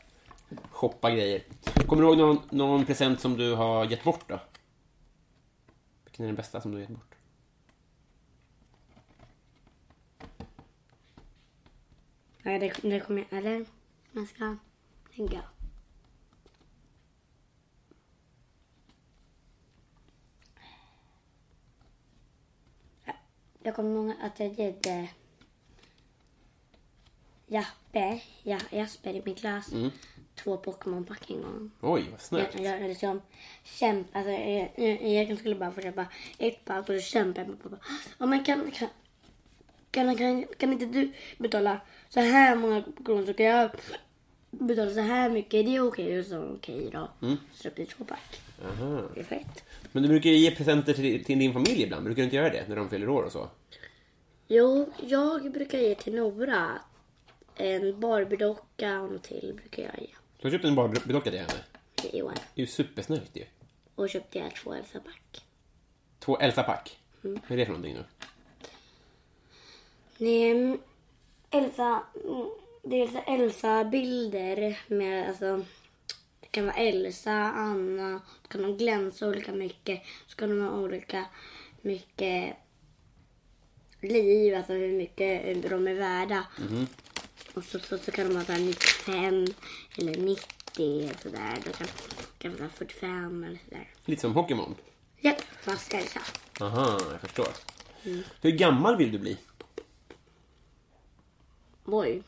shoppa 0.72 1.12
grejer. 1.12 1.44
Kommer 1.88 2.02
du 2.04 2.08
ihåg 2.08 2.18
någon, 2.18 2.42
någon 2.52 2.86
present 2.86 3.20
som 3.20 3.38
du 3.38 3.56
har 3.56 3.86
gett 3.86 4.04
bort 4.04 4.30
då? 4.30 4.40
Vilken 6.04 6.26
är 6.26 6.30
den 6.30 6.36
bästa 6.36 6.62
som 6.62 6.72
du 6.72 6.78
har 6.78 6.82
gett 6.82 6.90
bort? 6.90 7.16
Ja, 12.44 12.60
det, 12.60 12.74
det 12.82 13.00
kommer 13.00 13.26
jag... 13.30 13.38
Eller? 13.40 13.66
Jag 14.12 14.28
ska 14.28 14.56
tänka. 15.16 15.42
Ja, 23.06 23.14
Jag 23.64 23.76
kommer 23.76 23.96
ihåg 23.96 24.14
att 24.22 24.40
jag 24.40 24.56
gav 24.56 25.08
Jappe, 27.48 28.22
ja, 28.44 28.58
Jasper 28.72 29.14
i 29.14 29.22
min 29.26 29.36
klass, 29.36 29.70
två 30.36 30.58
Pokémon-pack 30.58 31.30
en 31.30 31.42
gång. 31.42 31.72
Oj, 31.82 32.06
vad 32.12 32.22
snällt. 32.22 32.60
Jag, 32.60 32.82
jag 32.82 32.88
liksom 32.88 33.22
kämpa, 33.64 34.18
alltså, 34.18 34.32
jag, 34.32 34.72
jag, 34.76 35.30
jag 35.30 35.40
skulle 35.40 35.56
bara 35.56 35.72
få 35.72 35.82
köpa 35.82 36.06
ett 36.38 36.66
pack 36.66 36.90
och 36.90 36.96
så 36.96 37.02
kämpade 37.02 37.42
jag 37.42 37.50
med 37.50 37.64
pappa. 37.64 37.78
Ja, 38.18 38.26
men 38.26 38.44
kan, 38.44 38.72
kan, 38.72 38.90
kan, 39.92 40.18
kan, 40.18 40.46
kan 40.58 40.74
inte 40.74 40.86
du 40.86 41.12
betala 41.38 41.82
så 42.10 42.20
här 42.20 42.56
många 42.56 42.84
kronor 43.06 43.26
så 43.26 43.34
kan 43.34 43.46
jag 43.46 43.72
betala 44.52 44.92
så 44.92 45.00
här 45.00 45.30
mycket. 45.30 45.54
Är 45.54 45.64
det 45.64 45.80
okej? 45.80 46.20
Och 46.20 46.26
så 46.26 46.44
okej 46.44 46.90
då. 46.94 47.10
Så 47.54 47.64
köpte 47.64 47.82
jag 47.82 47.90
två 47.90 48.04
pack. 48.04 48.42
Aha. 48.66 49.02
Det 49.14 49.20
är 49.20 49.24
fett. 49.24 49.64
Men 49.92 50.04
du 50.04 50.10
brukar 50.10 50.30
ju 50.30 50.36
ge 50.38 50.52
presenter 50.56 50.94
till, 50.94 51.24
till 51.26 51.40
din 51.40 51.54
familj 51.54 51.82
ibland. 51.84 52.04
Brukar 52.04 52.18
du 52.22 52.24
inte 52.24 52.36
göra 52.36 52.50
det 52.50 52.68
när 52.68 52.76
de 52.76 52.90
fyller 52.90 53.10
år 53.10 53.24
och 53.24 53.32
så? 53.32 53.50
Jo, 54.48 54.94
jag 55.08 55.52
brukar 55.52 55.78
ge 55.78 55.96
till 55.96 56.16
Nora 56.16 56.80
en 57.56 58.00
Barbie-docka 58.00 59.00
och 59.02 59.22
till 59.24 59.54
brukar 59.62 59.84
jag 59.84 60.02
ge. 60.02 60.08
Du 60.40 60.48
har 60.48 60.52
köpt 60.52 60.66
en 60.66 60.76
Barbie-docka 60.76 61.30
till 61.30 61.40
henne. 61.40 61.54
i 62.14 62.22
år. 62.22 62.34
Det 62.56 62.62
är 62.62 62.66
ju 62.66 62.68
supersnyggt 62.68 63.38
ju. 63.38 63.46
Och 63.96 64.10
köpte 64.10 64.38
jag 64.40 64.56
två 64.56 64.74
Elsa-pack. 64.74 65.46
Två 66.20 66.38
Elsa-pack. 66.40 67.00
Vad 67.22 67.52
är 67.52 67.58
det 67.58 67.66
för 67.66 67.72
någonting 67.74 67.94
nu? 67.94 68.04
Det 70.18 70.26
är 70.52 70.78
Elsa, 71.52 72.04
mm, 72.90 73.12
det 73.14 73.18
är 73.18 73.22
så 73.22 73.32
Elsa-bilder 73.32 74.80
med 74.88 75.28
alltså 75.28 75.66
det 76.40 76.48
kan 76.52 76.66
vara 76.66 76.76
Elsa, 76.76 77.32
Anna, 77.34 78.22
så 78.42 78.48
kan 78.48 78.62
de 78.62 78.78
glänsa 78.78 79.28
olika 79.28 79.52
mycket. 79.52 80.02
Så 80.28 80.36
kan 80.36 80.50
de 80.50 80.62
ha 80.62 80.80
olika 80.80 81.26
mycket 81.82 82.56
liv, 84.02 84.56
alltså 84.56 84.74
hur 84.74 84.98
mycket 84.98 85.64
de 85.70 85.88
är 85.88 85.94
värda. 85.94 86.46
Och 87.54 87.64
så, 87.64 87.80
så, 87.80 87.98
så 87.98 88.12
kan 88.12 88.28
de 88.28 88.36
ha 88.36 88.46
så 88.46 88.52
här 88.52 88.60
95 88.60 89.46
eller 89.98 90.18
90 90.18 91.12
sådär. 91.24 91.58
Då 91.66 91.72
kan, 91.72 91.88
kan 92.38 92.56
de 92.56 92.62
ha 92.62 92.70
45 92.70 93.44
eller 93.44 93.60
sådär. 93.66 93.94
Lite 94.06 94.22
som 94.22 94.34
Pokémon. 94.34 94.76
Ja, 95.18 95.36
fast 95.62 95.94
Elsa. 95.94 96.20
Aha, 96.62 97.00
jag 97.12 97.22
förstår. 97.22 97.48
Hur 98.42 98.52
gammal 98.52 98.98
vill 98.98 99.12
du 99.12 99.20
bli? 99.20 99.38
Oj. 101.86 102.24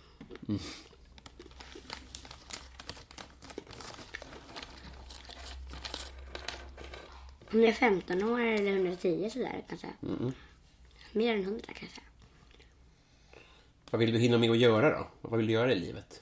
Om 7.52 7.60
jag 7.60 7.70
är 7.70 7.74
15 7.74 8.24
år 8.24 8.40
eller 8.40 8.72
110 8.72 9.30
sådär 9.30 9.64
kanske. 9.70 9.88
Mer 11.12 11.36
än 11.36 11.42
100 11.42 11.66
kanske. 11.66 12.02
Vad 13.90 14.00
vill 14.00 14.12
du 14.12 14.20
hinna 14.20 14.38
med 14.38 14.52
att 14.52 14.58
göra 14.58 15.00
då? 15.00 15.08
Vad 15.22 15.38
vill 15.38 15.48
du 15.48 15.54
göra 15.54 15.72
i 15.72 15.80
livet? 15.80 16.22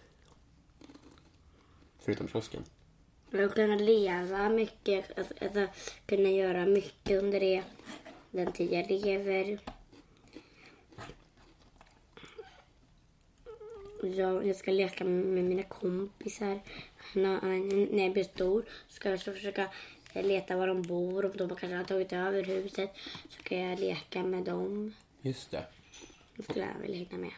Förutom 2.00 2.28
kiosken. 2.28 2.64
Jag 3.32 3.40
vill 3.40 3.50
kunna 3.50 3.76
leva 3.76 4.50
mycket, 4.50 5.18
alltså 5.18 5.68
kunna 6.06 6.30
göra 6.30 6.66
mycket 6.66 7.24
under 7.24 7.40
det, 7.40 7.64
den 8.32 8.52
tid 8.52 8.74
jag 8.74 8.92
lever. 8.92 9.60
Jag, 14.04 14.48
jag 14.48 14.56
ska 14.56 14.72
leka 14.72 15.04
med 15.04 15.44
mina 15.44 15.64
kompisar. 15.64 16.60
När, 17.14 18.00
jag 18.04 18.14
blir 18.14 18.24
stor 18.24 18.66
ska 18.90 19.10
jag 19.10 19.22
försöka 19.24 19.68
leta 20.14 20.56
var 20.58 20.68
de 20.68 20.82
bor. 20.82 21.26
Om 21.26 21.32
de 21.38 21.50
kanske 21.50 21.76
har 21.76 21.84
tagit 21.84 22.14
över 22.14 22.44
huset 22.44 22.92
så 23.30 23.44
kan 23.44 23.58
jag 23.60 23.80
leka 23.80 24.24
med 24.24 24.44
dem. 24.44 24.94
Just 25.22 25.52
det. 25.52 25.64
Det 26.36 26.44
skulle 26.44 26.66
jag 26.66 26.82
vilja 26.82 26.98
hinna 26.98 27.18
med. 27.18 27.32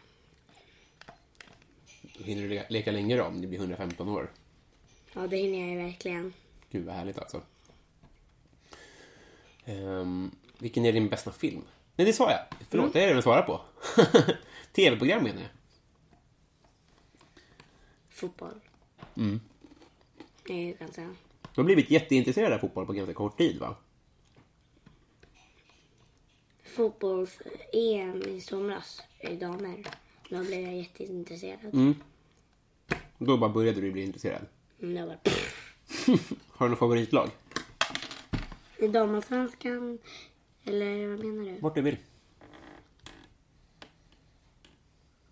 Hinner 2.25 2.41
du 2.41 2.49
le- 2.49 2.65
leka 2.69 2.91
länge 2.91 3.17
då, 3.17 3.23
om 3.23 3.41
du 3.41 3.47
blir 3.47 3.59
115 3.59 4.09
år. 4.09 4.31
Ja, 5.13 5.27
det 5.27 5.37
hinner 5.37 5.59
jag 5.59 5.69
ju 5.69 5.77
verkligen. 5.83 6.33
Gud 6.71 6.85
vad 6.85 6.95
härligt 6.95 7.19
alltså. 7.19 7.41
Ehm, 9.65 10.31
vilken 10.57 10.85
är 10.85 10.93
din 10.93 11.09
bästa 11.09 11.31
film? 11.31 11.61
Nej, 11.95 12.07
det 12.07 12.13
sa 12.13 12.31
jag. 12.31 12.39
Förlåt, 12.69 12.93
det 12.93 13.03
är 13.03 13.07
det 13.07 13.13
jag 13.13 13.23
svarar 13.23 13.41
på. 13.41 13.61
TV-program 14.75 15.23
menar 15.23 15.41
jag. 15.41 15.49
Fotboll. 18.21 18.59
Det 20.47 20.53
är 20.53 20.65
ju 20.65 20.73
ganska... 20.73 21.01
Du 21.01 21.61
har 21.61 21.63
blivit 21.63 21.91
jätteintresserad 21.91 22.53
av 22.53 22.59
fotboll 22.59 22.85
på 22.85 22.93
ganska 22.93 23.13
kort 23.13 23.37
tid, 23.37 23.59
va? 23.59 23.75
fotbolls-EM 26.71 28.23
i 28.23 28.41
somras 28.41 29.01
i 29.19 29.35
damer. 29.35 29.83
Då 30.29 30.43
blev 30.43 30.61
jag 30.61 30.75
jätteintresserad. 30.75 31.73
Mm. 31.73 31.95
Då 33.17 33.37
bara 33.37 33.49
började 33.49 33.81
du 33.81 33.91
bli 33.91 34.03
intresserad. 34.03 34.45
Mm. 34.81 34.95
Det 34.95 35.05
var 35.05 35.17
Har 36.49 36.65
du 36.65 36.69
något 36.69 36.79
favoritlag? 36.79 37.29
I 38.77 38.87
damallsvenskan, 38.87 39.97
eller 40.63 41.07
vad 41.07 41.25
menar 41.25 41.51
du? 41.51 41.59
Vart 41.59 41.75
du 41.75 41.81
vill. 41.81 41.97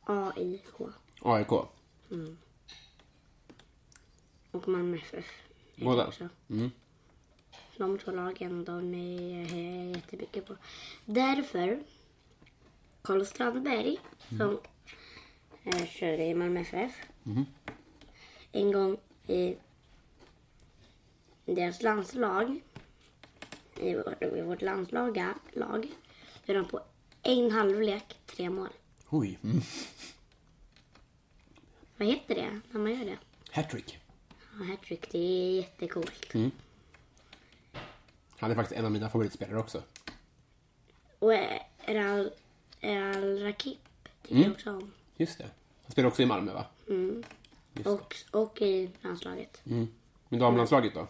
AIK 0.03 0.65
AIK. 1.21 1.51
Och 4.51 4.67
Malmö 4.67 4.97
FF. 4.97 5.41
Båda? 5.75 6.07
också. 6.07 6.29
Mm. 6.49 6.71
De 7.77 7.97
två 7.97 8.11
lagen, 8.11 8.65
de 8.65 8.93
är 8.93 9.39
jag 9.39 9.95
jättemycket 9.95 10.45
på. 10.45 10.55
Därför, 11.05 11.79
Carl 13.01 13.25
Strandberg, 13.25 13.97
som 14.37 14.59
eh, 15.63 15.85
körde 15.85 16.25
i 16.25 16.33
Malmö 16.33 16.59
FF, 16.59 16.93
en 18.51 18.71
gång 18.71 18.97
i 19.27 19.55
deras 21.45 21.81
landslag, 21.81 22.59
i 23.81 23.95
vårt, 23.95 24.23
i 24.23 24.41
vårt 24.41 24.61
landslag, 24.61 25.33
lag, 25.53 25.87
gjorde 26.45 26.59
de 26.59 26.67
på 26.67 26.81
en 27.23 27.51
halvlek 27.51 28.17
tre 28.25 28.49
mål. 28.49 28.69
Oj. 29.09 29.39
Mm. 29.43 29.61
Vad 31.97 32.07
heter 32.07 32.35
det 32.35 32.59
när 32.71 32.79
man 32.79 32.95
gör 32.95 33.05
det? 33.05 33.17
Hattrick. 33.51 33.99
Hattrick, 34.63 35.11
det 35.11 35.17
är 35.19 35.55
jättecoolt. 35.55 36.33
Han 38.39 38.51
är 38.51 38.55
faktiskt 38.55 38.79
en 38.79 38.85
av 38.85 38.91
mina 38.91 39.09
favoritspelare 39.09 39.59
också. 39.59 39.83
Och 41.19 41.33
Eral, 41.85 42.31
Eral 42.81 43.39
Rakip 43.39 43.77
tycker 44.21 44.41
jag 44.41 44.51
också 44.51 44.71
om. 44.71 44.91
Just 45.17 45.37
det. 45.37 45.49
Han 45.83 45.91
spelar 45.91 46.09
också 46.09 46.21
i 46.21 46.25
Malmö, 46.25 46.53
va? 46.53 46.65
Och, 47.85 48.15
och 48.31 48.61
i 48.61 48.89
landslaget. 49.01 49.61
Men 49.63 50.39
damlandslaget 50.39 50.93
då? 50.93 51.07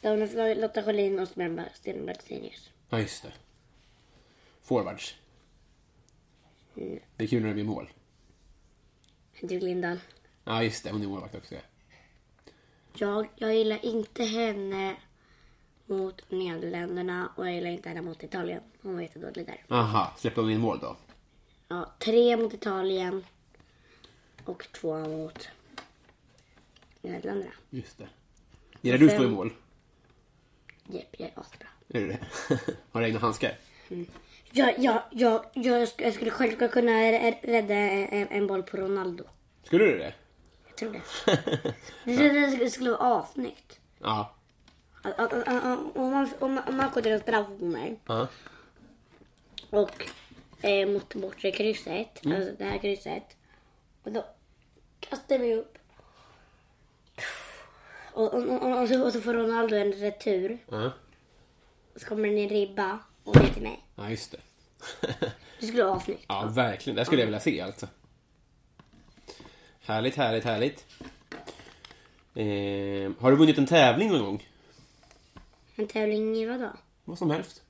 Douglas 0.00 0.30
Lotta 0.56 0.82
Schelin 0.82 1.18
och 1.18 1.28
Stenberg 1.28 2.16
Senius. 2.22 2.70
Ja, 2.88 3.00
just 3.00 3.22
det. 3.22 3.32
Forwards. 4.62 5.14
Det 6.74 7.24
är 7.24 7.26
kul 7.26 7.40
när 7.42 7.48
det 7.48 7.54
blir 7.54 7.64
mål. 7.64 7.90
Hedvig 9.32 9.62
Lindahl. 9.62 10.00
Ja, 10.44 10.62
just 10.62 10.84
det. 10.84 10.90
Hon 10.90 11.02
är 11.02 11.06
målvakt 11.06 11.34
också. 11.34 11.54
ja. 11.54 11.60
Jag, 12.94 13.28
jag 13.36 13.54
gillar 13.54 13.84
inte 13.84 14.24
henne 14.24 14.96
mot 15.86 16.30
Nederländerna 16.30 17.32
och 17.36 17.46
jag 17.46 17.54
gillar 17.54 17.70
inte 17.70 17.88
henne 17.88 18.02
mot 18.02 18.22
Italien. 18.22 18.60
Hon 18.82 18.94
var 18.94 19.02
jättedålig 19.02 19.46
där. 19.46 19.64
Aha, 19.68 20.14
släppte 20.18 20.40
hon 20.40 20.50
in 20.50 20.60
mål 20.60 20.78
då? 20.78 20.96
Ja, 21.68 21.92
tre 21.98 22.36
mot 22.36 22.54
Italien 22.54 23.24
och 24.44 24.66
två 24.72 24.98
mot 24.98 25.48
Nederländerna. 27.02 27.52
Just 27.70 27.98
det. 27.98 28.08
Gillar 28.80 28.98
du 28.98 29.08
stå 29.08 29.24
i 29.24 29.28
mål? 29.28 29.52
Jepp, 30.86 31.14
jag 31.18 31.28
är 31.28 31.40
asbra. 31.40 31.66
Är 31.88 32.00
du 32.00 32.06
det? 32.08 32.18
Har 32.90 33.00
du 33.00 33.06
egna 33.06 33.18
handskar? 33.18 33.58
Jag, 34.52 34.74
jag, 34.78 35.02
jag, 35.10 35.44
jag, 35.54 35.88
jag 35.98 36.14
skulle 36.14 36.30
självklart 36.30 36.70
kunna 36.70 36.92
rä- 36.92 37.38
rädda 37.42 37.74
en, 37.74 38.28
en 38.28 38.46
boll 38.46 38.62
på 38.62 38.76
Ronaldo. 38.76 39.24
Skulle 39.62 39.84
du 39.84 39.98
det? 39.98 40.14
Tror 40.80 40.92
det. 40.92 41.02
Det 42.04 42.14
skulle, 42.14 42.46
det 42.46 42.70
skulle 42.70 42.90
vara 42.90 43.20
assnyggt. 43.20 43.80
Ja. 43.98 44.34
Om 45.94 46.10
man, 46.10 46.30
om 46.38 46.60
om 46.68 46.76
man 46.76 46.90
skjuter 46.90 47.44
på 47.58 47.64
mig 47.64 48.00
ja. 48.06 48.28
och 49.70 50.06
eh, 50.60 50.88
mot 50.88 51.14
bortre 51.14 51.50
krysset, 51.50 52.26
alltså 52.26 52.52
det 52.58 52.64
här 52.64 52.78
krysset. 52.78 53.36
Och 54.02 54.12
då 54.12 54.24
kastar 55.00 55.38
mig 55.38 55.54
upp. 55.54 55.78
Och, 58.12 58.34
och, 58.34 58.42
och, 58.42 58.82
och, 58.82 58.88
så, 58.88 59.04
och 59.04 59.12
så 59.12 59.20
får 59.20 59.34
Ronaldo 59.34 59.76
en 59.76 59.92
retur. 59.92 60.58
Ja, 60.70 60.92
så 61.96 62.06
kommer 62.06 62.28
den 62.28 62.38
i 62.38 62.48
ribba 62.48 62.98
och 63.24 63.36
ner 63.36 63.50
till 63.50 63.62
mig. 63.62 63.84
ja 63.96 64.10
just 64.10 64.32
det. 64.32 64.40
Det 65.60 65.66
skulle 65.66 65.84
vara 65.84 65.96
assnyggt. 65.96 66.24
Ja, 66.28 66.50
verkligen. 66.54 66.96
Det 66.96 67.04
skulle 67.04 67.20
jag 67.20 67.26
vilja 67.26 67.40
se 67.40 67.60
alltså. 67.60 67.86
Härligt, 69.90 70.16
härligt, 70.16 70.44
härligt. 70.44 70.86
Eh, 72.34 73.12
har 73.18 73.30
du 73.30 73.36
vunnit 73.36 73.58
en 73.58 73.66
tävling 73.66 74.08
någon 74.08 74.24
gång? 74.24 74.48
En 75.76 75.86
tävling 75.86 76.36
i 76.36 76.46
vadå? 76.46 76.70
Vad 77.04 77.18
som 77.18 77.30
helst. 77.30 77.62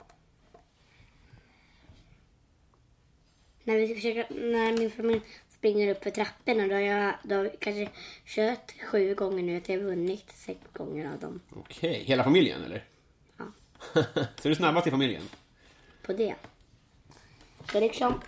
När, 3.65 3.77
vi 3.77 3.95
försöker, 3.95 4.27
när 4.31 4.79
min 4.79 4.91
familj 4.91 5.21
springer 5.49 5.91
upp 5.91 6.03
för 6.03 6.11
trapporna 6.11 6.67
då 6.67 6.75
har 6.75 6.81
jag 6.81 7.15
då 7.23 7.35
har 7.35 7.51
kanske 7.59 7.89
kört 8.25 8.73
sju 8.91 9.15
gånger 9.15 9.43
nu. 9.43 9.57
Att 9.57 9.69
jag 9.69 9.79
har 9.79 9.85
vunnit 9.85 10.33
sex 10.35 10.61
gånger 10.73 11.13
av 11.13 11.21
dem. 11.21 11.41
Okej, 11.51 12.05
hela 12.05 12.25
familjen 12.25 12.65
eller? 12.65 12.85
Ja. 13.37 13.45
Så 14.13 14.49
är 14.49 14.49
du 14.49 14.55
snabbast 14.55 14.87
i 14.87 14.91
familjen? 14.91 15.23
På 16.03 16.13
det. 16.13 16.35
Så 17.73 17.81
liksom 17.81 18.21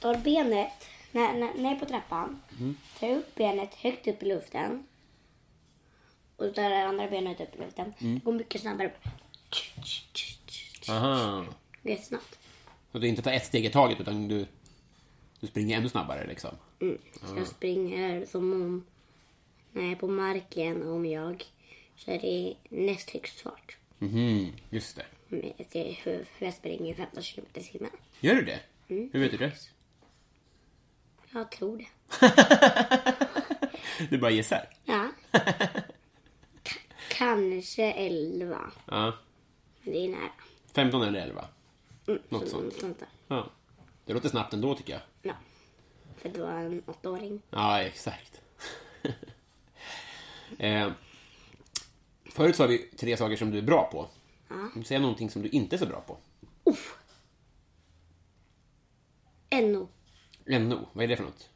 tar 0.00 0.14
benet, 0.14 0.88
när, 1.12 1.32
när, 1.32 1.54
när 1.54 1.62
jag 1.64 1.72
är 1.72 1.78
på 1.80 1.86
trappan, 1.86 2.42
tar 3.00 3.06
jag 3.08 3.18
upp 3.18 3.34
benet 3.34 3.74
högt 3.74 4.06
upp 4.08 4.22
i 4.22 4.26
luften. 4.26 4.86
Och 6.36 6.54
tar 6.54 6.70
det 6.70 6.84
andra 6.84 7.08
benet 7.10 7.40
upp 7.40 7.54
i 7.54 7.58
luften. 7.58 7.94
Det 7.98 8.20
går 8.24 8.32
mycket 8.32 8.60
snabbare. 8.60 8.92
Aha. 10.88 11.44
Det 11.82 11.88
är 11.88 11.92
Jättesnabbt. 11.92 12.38
Så 12.92 12.98
du 12.98 13.08
inte 13.08 13.22
tar 13.22 13.32
ett 13.32 13.46
steg 13.46 13.64
i 13.66 13.70
taget 13.70 14.00
utan 14.00 14.28
du, 14.28 14.46
du 15.40 15.46
springer 15.46 15.76
ännu 15.78 15.88
snabbare 15.88 16.26
liksom? 16.26 16.50
Mm. 16.80 16.98
Så 17.28 17.36
jag 17.36 17.46
springer 17.46 18.26
som 18.26 18.52
om 18.52 18.84
när 19.72 19.82
jag 19.82 19.92
är 19.92 19.96
på 19.96 20.08
marken 20.08 20.88
om 20.88 21.06
jag 21.06 21.44
kör 21.96 22.24
i 22.24 22.56
näst 22.68 23.10
högst 23.10 23.40
fart. 23.40 23.76
Mhm, 23.98 24.52
just 24.70 24.96
det. 24.96 25.04
Med- 25.28 25.52
det- 25.72 25.96
Hur 26.02 26.26
hur 26.38 26.46
jag 26.46 26.54
springer 26.54 26.92
i 26.92 26.94
15 26.94 27.22
km 27.22 27.44
i 27.54 27.60
timmen. 27.62 27.90
Gör 28.20 28.34
du 28.34 28.42
det? 28.44 28.60
Hur 28.86 29.20
vet 29.20 29.30
du 29.30 29.36
det? 29.36 29.52
Jag 31.32 31.50
tror 31.50 31.78
det. 31.78 31.86
Du 34.10 34.18
bara 34.18 34.30
gissar? 34.30 34.68
Ja. 34.84 35.08
K- 36.64 36.80
kanske 37.08 37.92
11. 37.92 38.72
Ja. 38.86 39.12
Det 39.84 40.04
är 40.04 40.08
nära. 40.08 40.30
15 40.74 41.02
eller 41.02 41.20
11? 41.20 41.44
Mm, 42.06 42.22
Något 42.28 42.42
så- 42.48 42.50
sånt. 42.50 42.80
sånt. 42.80 43.02
Ja. 43.28 43.50
Det 44.04 44.12
låter 44.14 44.28
snabbt 44.28 44.54
ändå 44.54 44.74
tycker 44.74 44.92
jag. 44.92 45.02
Ja. 45.22 45.34
För 46.16 46.28
det 46.28 46.40
var 46.40 46.50
en 46.52 46.82
åttaåring. 46.86 47.42
Ja, 47.50 47.80
exakt. 47.80 48.40
eh, 50.58 50.90
förut 52.30 52.56
sa 52.56 52.66
vi 52.66 52.78
tre 52.78 53.16
saker 53.16 53.36
som 53.36 53.50
du 53.50 53.58
är 53.58 53.62
bra 53.62 53.88
på. 53.92 54.08
Ja. 54.48 54.82
Säg 54.84 54.98
någonting 54.98 55.30
som 55.30 55.42
du 55.42 55.48
inte 55.48 55.76
är 55.76 55.78
så 55.78 55.86
bra 55.86 56.00
på. 56.00 56.18
NO. 59.50 59.88
NO, 60.46 60.88
vad 60.92 61.04
är 61.04 61.08
det 61.08 61.16
för 61.16 61.24
något? 61.24 61.48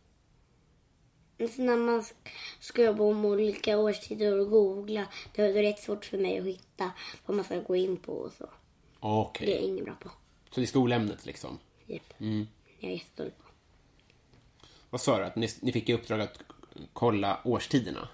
Så 1.56 1.62
när 1.62 1.76
man 1.76 2.00
sk- 2.00 2.14
ska 2.60 2.82
jobba 2.84 3.04
om 3.04 3.24
olika 3.24 3.78
årstider 3.78 4.38
och 4.38 4.50
googla, 4.50 5.06
då 5.34 5.42
är 5.42 5.52
det 5.54 5.62
rätt 5.62 5.80
svårt 5.80 6.04
för 6.04 6.18
mig 6.18 6.38
att 6.38 6.44
hitta 6.46 6.90
vad 7.26 7.36
man 7.36 7.44
ska 7.44 7.60
gå 7.60 7.76
in 7.76 7.96
på 7.96 8.12
och 8.12 8.32
så. 8.32 8.50
Okej. 9.00 9.46
Det 9.46 9.52
är 9.52 9.56
jag 9.56 9.64
ingen 9.64 9.84
bra 9.84 9.94
på. 9.94 10.08
Så 10.50 10.60
det 10.60 10.64
är 10.64 10.66
skolämnet 10.66 11.26
liksom. 11.26 11.58
Japp. 11.86 12.20
Mm. 12.20 12.46
Jag 12.78 12.90
är 12.90 12.94
jättedålig 12.94 13.38
på. 13.38 13.44
Vad 14.90 15.00
sa 15.00 15.18
du? 15.18 15.24
Att 15.24 15.36
ni, 15.36 15.48
ni 15.60 15.72
fick 15.72 15.88
i 15.88 15.92
uppdrag 15.94 16.20
att 16.20 16.38
kolla 16.92 17.40
årstiderna? 17.44 18.08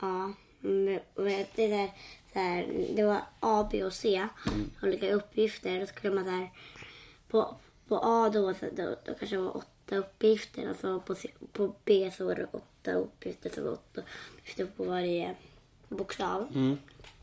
Ja, 0.00 0.32
men 0.60 0.84
det, 1.14 1.46
där, 1.56 1.90
så 2.32 2.38
här, 2.38 2.86
det 2.96 3.04
var 3.04 3.20
A, 3.40 3.68
B 3.72 3.84
och 3.84 3.92
C. 3.92 4.28
Olika 4.82 5.12
uppgifter. 5.12 5.80
Då 5.80 5.86
skulle 5.86 6.14
man 6.14 6.28
här, 6.28 6.50
på, 7.28 7.56
på 7.88 8.00
A 8.02 8.30
då, 8.32 8.52
då, 8.52 8.96
då 9.04 9.14
kanske 9.14 9.36
det 9.36 9.42
var 9.42 9.56
åtta 9.56 9.96
uppgifter. 9.96 10.70
Och 10.70 10.76
så 10.76 11.00
på, 11.00 11.14
C, 11.14 11.30
på 11.52 11.74
B 11.84 12.10
så 12.16 12.24
var 12.24 12.34
det 12.34 12.46
åtta 12.52 12.92
uppgifter. 12.92 13.50
Så 13.50 13.56
det 13.56 13.66
var 13.66 13.72
åtta 13.72 14.00
uppgifter 14.00 14.66
på 14.66 14.84
varje 14.84 15.34
bokstav. 15.88 16.48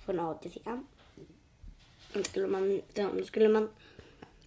Från 0.06 0.20
A 0.20 0.34
till 0.42 0.52
C. 0.52 0.60
Då 2.14 2.24
skulle 2.24 2.48
man, 2.48 2.82
då 2.94 3.26
skulle 3.26 3.50
man, 3.50 3.70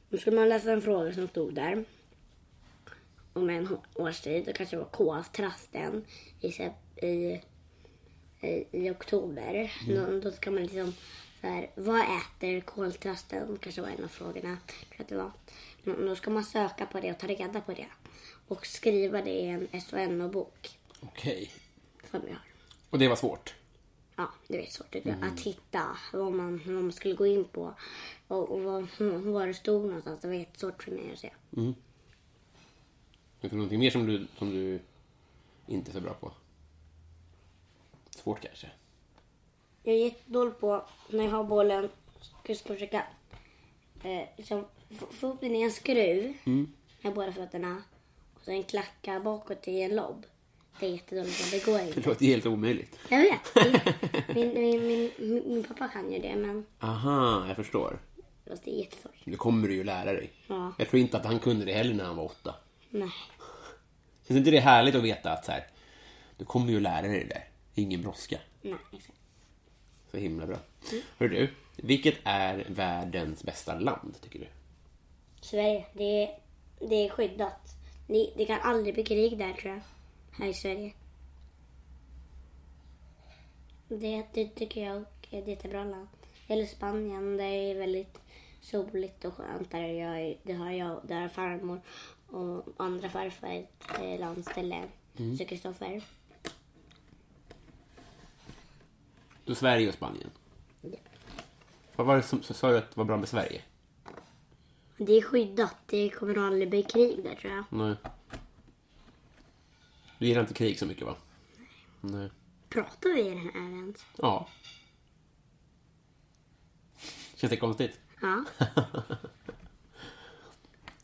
då 0.08 0.18
skulle 0.18 0.36
man 0.36 0.48
läsa 0.48 0.72
en 0.72 0.82
fråga 0.82 1.12
som 1.12 1.28
stod 1.28 1.54
där. 1.54 1.84
Om 3.32 3.50
en 3.50 3.78
årstid. 3.94 4.44
Det 4.44 4.52
kanske 4.52 4.76
var 4.76 4.84
K, 4.84 5.22
trasten 5.32 6.04
i, 6.40 6.48
i 7.06 7.40
i, 8.40 8.66
i 8.72 8.90
oktober. 8.90 9.72
Då, 9.88 10.20
då 10.20 10.30
ska 10.30 10.50
man 10.50 10.62
liksom 10.62 10.92
så 11.40 11.46
här, 11.46 11.70
vad 11.74 12.00
äter 12.00 12.60
koltrasten? 12.60 13.58
Kanske 13.60 13.82
var 13.82 13.88
en 13.88 14.04
av 14.04 14.08
frågorna. 14.08 14.58
Tror 14.66 15.00
att 15.00 15.08
det 15.08 15.16
var. 15.16 15.30
Då 15.86 16.16
ska 16.16 16.30
man 16.30 16.44
söka 16.44 16.86
på 16.86 17.00
det 17.00 17.10
och 17.10 17.18
ta 17.18 17.26
reda 17.26 17.60
på 17.60 17.72
det. 17.72 17.86
Och 18.48 18.66
skriva 18.66 19.22
det 19.22 19.30
i 19.30 19.48
en 19.48 19.80
SONO-bok 19.80 20.78
Okej. 21.00 21.52
som 22.10 22.20
vi 22.20 22.30
har. 22.30 22.40
Och 22.90 22.98
det 22.98 23.08
var 23.08 23.16
svårt? 23.16 23.54
Ja, 24.16 24.30
det 24.48 24.66
är 24.66 24.70
svårt 24.70 24.94
jag. 24.94 25.24
Att 25.24 25.40
hitta 25.40 25.96
vad 26.12 26.32
man, 26.32 26.62
vad 26.66 26.74
man 26.74 26.92
skulle 26.92 27.14
gå 27.14 27.26
in 27.26 27.44
på. 27.44 27.74
Och, 28.28 28.50
och 28.50 28.62
vad, 28.62 28.88
var 29.24 29.46
det 29.46 29.54
stod 29.54 29.86
någonstans. 29.86 30.20
Det 30.20 30.28
var 30.28 30.34
jättesvårt 30.34 30.82
för 30.82 30.90
mig 30.92 31.12
att 31.12 31.18
se. 31.18 31.30
Finns 31.50 31.76
det 33.40 33.56
någonting 33.56 33.78
mer 33.78 33.90
som 33.90 34.06
du, 34.06 34.26
som 34.38 34.50
du 34.50 34.80
inte 35.66 35.90
är 35.90 35.92
så 35.92 36.00
bra 36.00 36.14
på? 36.14 36.32
Svårt 38.10 38.40
kanske? 38.40 38.70
Jag 39.82 39.94
är 39.94 39.98
jättedålig 39.98 40.58
på 40.58 40.84
när 41.10 41.24
jag 41.24 41.30
har 41.30 41.44
bollen. 41.44 41.88
Ska 42.20 42.52
jag 42.52 42.56
ska 42.56 42.74
försöka 42.74 43.06
eh, 44.02 44.28
liksom, 44.36 44.64
få, 45.10 45.26
upp 45.32 45.40
den 45.40 45.54
i 45.54 45.62
en 45.62 45.70
skruv 45.72 46.34
med 47.02 47.14
båda 47.14 47.32
fötterna. 47.32 47.82
Och 48.34 48.40
sen 48.44 48.62
klacka 48.62 49.20
bakåt 49.20 49.68
i 49.68 49.82
en 49.82 49.96
lobb. 49.96 50.26
Det 50.80 50.86
är 50.86 50.90
jättedåligt. 50.90 51.50
Det 51.50 51.64
går 51.64 51.78
Det 51.78 51.86
inte. 51.86 52.00
låter 52.08 52.26
helt 52.26 52.46
omöjligt. 52.46 52.98
Jag 53.08 53.18
vet. 53.18 53.54
Det- 53.54 54.34
Min, 54.34 54.54
min, 54.54 55.10
min, 55.18 55.42
min, 55.46 55.64
pappa 55.64 55.88
kan 55.88 56.12
ju 56.12 56.18
det 56.18 56.36
men 56.36 56.66
Aha, 56.80 57.44
jag 57.48 57.56
förstår. 57.56 57.98
fast 58.48 58.64
det 58.64 58.70
är 58.70 58.78
jättesvårt. 58.78 59.12
Nu 59.26 59.36
kommer 59.36 59.68
du 59.68 59.74
ju 59.74 59.84
lära 59.84 60.12
dig. 60.12 60.30
Ja. 60.46 60.72
Jag 60.78 60.88
tror 60.88 61.00
inte 61.00 61.16
att 61.16 61.24
han 61.24 61.38
kunde 61.38 61.64
det 61.64 61.72
heller 61.72 61.94
när 61.94 62.04
han 62.04 62.16
var 62.16 62.24
åtta. 62.24 62.54
Nej. 62.90 63.10
Känns 64.28 64.38
inte 64.38 64.50
det 64.50 64.60
härligt 64.60 64.94
att 64.94 65.02
veta 65.02 65.32
att 65.32 65.44
så 65.44 65.52
här, 65.52 65.66
du 66.38 66.44
kommer 66.44 66.70
ju 66.72 66.80
lära 66.80 67.02
dig 67.02 67.18
det 67.20 67.34
där. 67.34 67.44
Ingen 67.74 68.02
brådska. 68.02 68.38
Nej, 68.62 68.74
exakt. 68.92 69.18
Så 70.10 70.16
himla 70.16 70.46
bra. 70.46 70.56
Hör 71.18 71.28
du, 71.28 71.48
vilket 71.76 72.14
är 72.24 72.66
världens 72.68 73.42
bästa 73.44 73.78
land, 73.78 74.16
tycker 74.22 74.38
du? 74.38 74.46
Sverige, 75.40 75.86
det 75.92 76.24
är, 76.24 76.38
det 76.78 76.94
är 76.94 77.08
skyddat. 77.08 77.76
Det, 78.06 78.32
det 78.36 78.46
kan 78.46 78.60
aldrig 78.60 78.94
bli 78.94 79.04
krig 79.04 79.38
där 79.38 79.52
tror 79.52 79.74
jag. 79.74 79.82
Här 80.38 80.50
i 80.50 80.54
Sverige. 80.54 80.92
Det, 83.88 84.26
det 84.32 84.48
tycker 84.48 84.84
jag 84.86 85.04
är 85.30 85.42
ett 85.42 85.48
jättebra 85.48 85.84
land. 85.84 86.08
Eller 86.46 86.66
Spanien, 86.66 87.36
det 87.36 87.44
är 87.44 87.78
väldigt 87.78 88.18
soligt 88.60 89.24
och 89.24 89.34
skönt. 89.34 89.70
Där, 89.70 89.82
jag, 89.82 90.38
det 90.42 90.52
har 90.52 90.70
jag, 90.70 91.00
där 91.04 91.20
har 91.20 91.28
farmor 91.28 91.80
och 92.26 92.64
andra 92.76 93.08
farfar 93.08 93.48
ett 93.48 94.00
eh, 94.00 94.20
landställe. 94.20 94.82
Så 95.38 95.44
Kristoffer. 95.44 96.02
Då 99.44 99.54
Sverige 99.54 99.88
och 99.88 99.94
Spanien. 99.94 100.30
Vad 101.96 102.06
var 102.06 102.16
det 102.16 102.22
som 102.22 102.42
sa 102.42 102.70
du 102.70 102.78
att 102.78 102.96
var 102.96 103.04
bra 103.04 103.16
med 103.16 103.28
Sverige? 103.28 103.62
Det 104.96 105.12
är 105.12 105.22
skyddat. 105.22 105.76
Det 105.86 106.10
kommer 106.10 106.38
aldrig 106.38 106.70
bli 106.70 106.82
krig 106.82 107.24
där 107.24 107.34
tror 107.34 107.52
jag. 107.52 107.64
Nej. 107.70 107.96
Du 110.18 110.26
gillar 110.26 110.40
inte 110.40 110.54
krig 110.54 110.78
så 110.78 110.86
mycket 110.86 111.06
va? 111.06 111.16
Nej. 112.00 112.30
Pratar 112.68 113.14
vi 113.14 113.20
i 113.20 113.30
den 113.30 113.38
här 113.38 113.60
ens? 113.60 114.06
Ja. 114.16 114.48
Känns 117.34 117.50
det 117.50 117.56
konstigt? 117.56 118.00
Ja. 118.20 118.44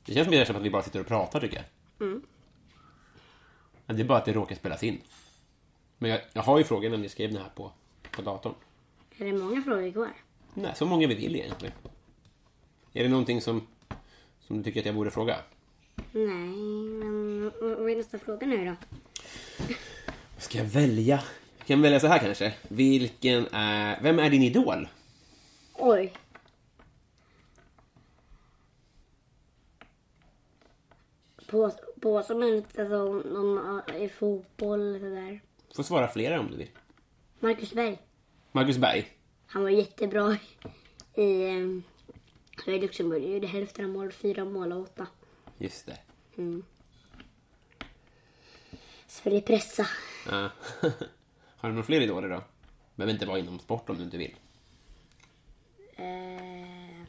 Det 0.04 0.14
känns 0.14 0.28
mer 0.28 0.44
som 0.44 0.56
att 0.56 0.62
vi 0.62 0.70
bara 0.70 0.82
sitter 0.82 1.00
och 1.00 1.06
pratar 1.06 1.40
tycker 1.40 1.56
jag. 1.56 1.64
Mm. 2.08 2.22
Men 3.86 3.96
det 3.96 4.02
är 4.02 4.06
bara 4.06 4.18
att 4.18 4.24
det 4.24 4.32
råkar 4.32 4.56
spelas 4.56 4.82
in. 4.82 5.00
Men 5.98 6.10
jag, 6.10 6.20
jag 6.32 6.42
har 6.42 6.58
ju 6.58 6.64
frågor 6.64 6.90
när 6.90 6.96
ni 6.98 7.08
skrev 7.08 7.32
den 7.32 7.42
här 7.42 7.50
på, 7.50 7.72
på 8.10 8.22
datorn. 8.22 8.54
Är 9.18 9.24
det 9.24 9.32
många 9.32 9.62
frågor 9.62 9.92
kvar? 9.92 10.12
Nej, 10.54 10.72
så 10.74 10.86
många 10.86 11.06
vi 11.06 11.14
vill 11.14 11.36
egentligen. 11.36 11.74
Är 12.92 13.02
det 13.02 13.08
någonting 13.08 13.40
som, 13.40 13.66
som 14.46 14.56
du 14.56 14.62
tycker 14.62 14.80
att 14.80 14.86
jag 14.86 14.94
borde 14.94 15.10
fråga? 15.10 15.36
Nej, 16.12 16.24
men 16.24 17.52
vad 17.60 17.90
är 17.90 17.96
nästa 17.96 18.18
fråga 18.18 18.46
nu 18.46 18.64
då? 18.64 18.74
Vad 20.34 20.42
ska 20.42 20.58
jag 20.58 20.64
välja? 20.64 21.22
Jag 21.58 21.66
kan 21.66 21.82
välja 21.82 22.00
så 22.00 22.06
här 22.06 22.18
kanske. 22.18 22.54
Vilken 22.68 23.46
är... 23.52 24.02
Vem 24.02 24.18
är 24.18 24.30
din 24.30 24.42
idol? 24.42 24.88
Oj. 25.74 26.12
På, 31.46 31.70
på 32.00 32.22
som 32.22 32.42
en 32.42 32.56
alltså, 32.56 33.12
någon 33.12 33.80
i 33.96 34.08
fotboll 34.08 34.80
eller 34.80 34.98
sådär. 34.98 35.40
Får 35.76 35.82
svara 35.82 36.08
flera 36.08 36.40
om 36.40 36.50
du 36.50 36.56
vill. 36.56 36.70
Marcus 37.40 37.72
Berg. 37.72 37.98
Marcus 38.52 38.78
Berg. 38.78 39.06
Han 39.46 39.62
var 39.62 39.70
jättebra 39.70 40.36
i, 41.14 41.46
um, 41.46 41.82
i 42.66 42.78
Luxemburg. 42.78 43.24
Gjorde 43.24 43.46
hälften 43.46 43.84
av 43.84 43.90
mål, 43.90 44.12
fyra 44.12 44.44
mål 44.44 44.72
och 44.72 44.80
åtta. 44.80 45.06
Just 45.58 45.86
det. 45.86 45.98
Sverige 49.06 49.40
pressa. 49.40 49.86
Ja. 50.26 50.50
Har 51.56 51.68
du 51.68 51.74
några 51.74 51.82
fler 51.86 52.00
idoler 52.00 52.28
då? 52.28 52.44
Behöver 52.94 53.12
inte 53.12 53.26
vara 53.26 53.38
inom 53.38 53.58
sport 53.58 53.90
om 53.90 53.96
du 53.96 54.04
inte 54.04 54.16
vill. 54.16 54.36
Eh, 55.96 57.02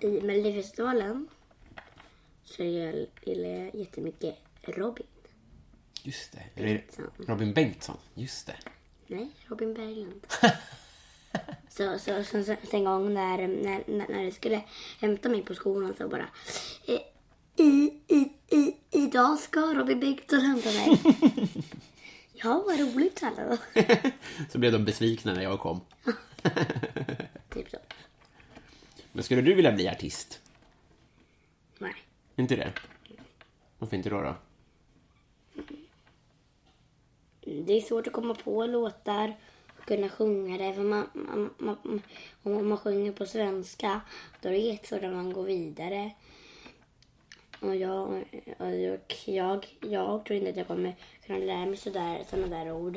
I 0.00 0.20
Melodifestivalen 0.20 1.28
så 2.44 2.62
gillar 2.62 3.48
jag 3.48 3.74
jättemycket 3.74 4.38
Robin. 4.62 5.06
Just 6.06 6.32
det. 6.54 6.82
Robin 7.28 7.52
Bengtsson. 7.54 7.96
Just 8.14 8.46
det. 8.46 8.56
Nej, 9.06 9.30
Robin 9.46 9.74
Berglund. 9.74 10.26
så, 11.68 11.98
så, 11.98 12.24
så, 12.24 12.44
så, 12.44 12.56
så 12.70 12.76
en 12.76 12.84
gång 12.84 13.14
när, 13.14 13.48
när, 13.48 13.84
när, 13.86 14.08
när 14.08 14.24
jag 14.24 14.32
skulle 14.32 14.62
hämta 15.00 15.28
mig 15.28 15.42
på 15.42 15.54
skolan 15.54 15.94
så 15.98 16.08
bara... 16.08 16.28
eh, 16.86 17.00
I, 17.56 18.00
i, 18.08 18.32
i, 18.56 18.76
idag 18.90 19.38
ska 19.38 19.60
Robin 19.60 20.00
Bengtsson 20.00 20.40
hämta 20.40 20.68
mig. 20.72 21.00
ja, 22.32 22.64
vad 22.66 22.80
roligt, 22.80 23.18
sa 23.18 23.26
alla 23.26 23.44
då. 23.44 23.82
Så 24.50 24.58
blev 24.58 24.72
de 24.72 24.84
besvikna 24.84 25.34
när 25.34 25.42
jag 25.42 25.60
kom. 25.60 25.80
Typ 27.50 27.70
så. 27.70 27.76
Men 29.12 29.24
skulle 29.24 29.42
du 29.42 29.54
vilja 29.54 29.72
bli 29.72 29.88
artist? 29.88 30.40
Nej. 31.78 31.94
Inte 32.36 32.56
det? 32.56 32.72
Varför 33.78 33.96
inte 33.96 34.10
då? 34.10 34.20
då? 34.20 34.36
Det 37.46 37.72
är 37.72 37.80
svårt 37.80 38.06
att 38.06 38.12
komma 38.12 38.34
på 38.34 38.66
låtar 38.66 39.34
och 39.78 39.84
kunna 39.84 40.08
sjunga 40.08 40.58
det. 40.58 40.74
För 40.74 40.82
man, 40.82 41.06
man, 41.14 41.50
man, 41.58 42.02
om 42.42 42.68
man 42.68 42.78
sjunger 42.78 43.12
på 43.12 43.26
svenska 43.26 44.00
då 44.40 44.48
är 44.48 44.52
det 44.52 44.58
jättesvårt 44.58 45.02
att 45.02 45.12
man 45.12 45.32
går 45.32 45.44
vidare. 45.44 46.10
Och 47.60 47.76
jag, 47.76 48.24
och 48.58 48.70
jag, 48.70 49.00
jag, 49.26 49.66
jag 49.80 50.24
tror 50.24 50.38
inte 50.38 50.50
att 50.50 50.56
jag 50.56 50.66
kommer 50.66 50.96
kunna 51.26 51.38
lära 51.38 51.66
mig 51.66 51.76
sådär, 51.76 52.24
sådana 52.30 52.46
där 52.46 52.72
ord 52.72 52.96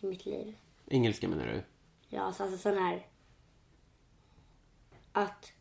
i 0.00 0.06
mitt 0.06 0.26
liv. 0.26 0.56
Engelska 0.86 1.28
menar 1.28 1.46
du? 1.46 1.62
Ja, 2.08 2.32
så 2.32 2.42
alltså 2.42 2.58
sån 2.58 2.78
här... 2.78 3.06
Att 5.12 5.52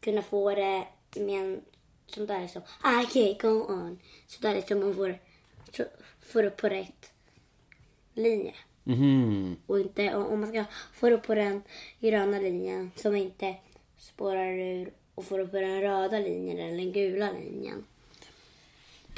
kunna 0.00 0.22
få 0.22 0.54
det 0.54 0.86
med 1.16 1.44
en 1.44 1.60
sån 2.06 2.26
där 2.26 2.40
liksom... 2.40 2.62
I 2.82 3.06
can't 3.06 3.42
go 3.42 3.72
on. 3.72 3.98
Så 4.26 4.42
där 4.42 4.54
liksom 4.54 4.80
man 4.80 4.94
får, 4.94 5.18
får 6.20 6.42
det 6.42 6.50
på 6.50 6.68
rätt 6.68 7.09
linje. 8.14 8.54
Mhm. 8.84 9.56
Och 9.66 9.80
inte, 9.80 10.14
om 10.14 10.40
man 10.40 10.48
ska 10.48 10.64
få 10.92 11.10
det 11.10 11.18
på 11.18 11.34
den 11.34 11.62
gröna 12.00 12.38
linjen 12.38 12.90
som 12.96 13.16
inte 13.16 13.54
spårar 13.98 14.52
ur 14.52 14.92
och 15.14 15.24
får 15.24 15.38
det 15.38 15.46
på 15.46 15.60
den 15.60 15.80
röda 15.80 16.18
linjen 16.18 16.58
eller 16.58 16.76
den 16.76 16.92
gula 16.92 17.30
linjen. 17.32 17.84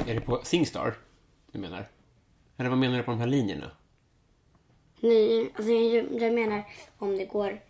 Är 0.06 0.14
det 0.14 0.20
på 0.20 0.40
Singstar 0.42 0.94
du 1.52 1.58
menar? 1.58 1.88
Eller 2.56 2.70
vad 2.70 2.78
menar 2.78 2.98
du 2.98 3.02
på 3.02 3.10
de 3.10 3.20
här 3.20 3.26
linjerna? 3.26 3.70
Nej, 5.00 5.52
alltså 5.56 5.72
jag, 5.72 6.22
jag 6.22 6.34
menar 6.34 6.62
om 6.98 7.16
det 7.16 7.24
går 7.24 7.60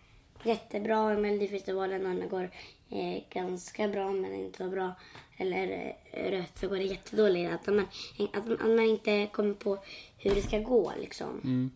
jättebra 0.45 1.13
i 1.13 1.17
Melodifestivalen 1.17 2.07
och 2.07 2.15
det 2.15 2.27
går 2.27 2.51
eh, 2.91 3.23
ganska 3.31 3.89
bra 3.89 4.13
men 4.13 4.35
inte 4.35 4.59
så 4.59 4.71
bra 4.71 4.95
eller 5.37 5.97
eh, 6.11 6.31
rött 6.31 6.59
så 6.59 6.69
går 6.69 6.77
det 6.77 6.85
jättedåligt. 6.85 7.53
Att 7.53 7.67
man, 7.67 7.87
att, 8.33 8.47
man 8.61 8.81
inte 8.81 9.27
kommer 9.27 9.55
på 9.55 9.79
hur 10.17 10.35
det 10.35 10.43
ska 10.43 10.59
gå 10.59 10.93
liksom. 11.01 11.41
Om 11.45 11.71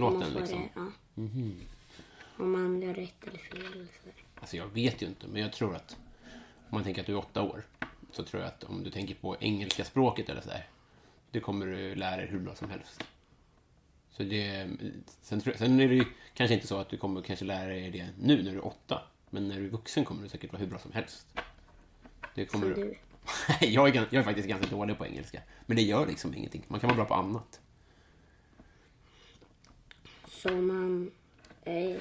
man 0.00 0.12
Låten 0.12 0.32
liksom? 0.34 0.58
det, 0.58 0.68
ja. 0.74 0.90
Om 2.38 2.52
man 2.52 2.82
gör 2.82 2.94
rätt 2.94 3.26
eller 3.26 3.38
fel. 3.38 3.86
Så. 4.04 4.10
Alltså 4.40 4.56
jag 4.56 4.66
vet 4.66 5.02
ju 5.02 5.06
inte, 5.06 5.26
men 5.26 5.42
jag 5.42 5.52
tror 5.52 5.76
att 5.76 5.96
om 6.68 6.74
man 6.74 6.84
tänker 6.84 7.00
att 7.00 7.06
du 7.06 7.12
är 7.12 7.18
åtta 7.18 7.42
år 7.42 7.62
så 8.12 8.22
tror 8.22 8.42
jag 8.42 8.48
att 8.48 8.64
om 8.64 8.84
du 8.84 8.90
tänker 8.90 9.14
på 9.14 9.36
engelska 9.40 9.84
språket 9.84 10.28
eller 10.28 10.40
sådär, 10.40 10.66
det 11.30 11.40
kommer 11.40 11.66
du 11.66 11.94
lära 11.94 12.16
dig 12.16 12.26
hur 12.26 12.38
bra 12.38 12.54
som 12.54 12.70
helst. 12.70 13.04
Så 14.16 14.22
det, 14.22 14.68
sen, 15.22 15.40
sen 15.40 15.80
är 15.80 15.88
det 15.88 15.94
ju 15.94 16.04
kanske 16.34 16.54
inte 16.54 16.66
så 16.66 16.78
att 16.78 16.88
du 16.88 16.96
kommer 16.96 17.22
kanske 17.22 17.44
lära 17.44 17.68
dig 17.68 17.90
det 17.90 18.08
nu 18.18 18.42
när 18.42 18.50
du 18.52 18.58
är 18.58 18.66
åtta, 18.66 19.02
men 19.30 19.48
när 19.48 19.56
du 19.56 19.64
är 19.64 19.70
vuxen 19.70 20.04
kommer 20.04 20.22
du 20.22 20.28
säkert 20.28 20.52
vara 20.52 20.60
hur 20.60 20.66
bra 20.66 20.78
som 20.78 20.92
helst. 20.92 21.26
Det 22.34 22.46
kommer 22.46 22.74
Som 22.74 22.82
du. 22.82 22.96
jag, 23.66 23.88
är, 23.88 23.94
jag 23.94 24.14
är 24.14 24.22
faktiskt 24.22 24.48
ganska 24.48 24.76
dålig 24.76 24.98
på 24.98 25.06
engelska, 25.06 25.42
men 25.66 25.76
det 25.76 25.82
gör 25.82 26.06
liksom 26.06 26.34
ingenting. 26.34 26.64
Man 26.68 26.80
kan 26.80 26.88
vara 26.88 26.96
bra 26.96 27.04
på 27.04 27.14
annat. 27.14 27.60
Så 30.28 30.50
man... 30.50 31.10
Eh, 31.64 31.96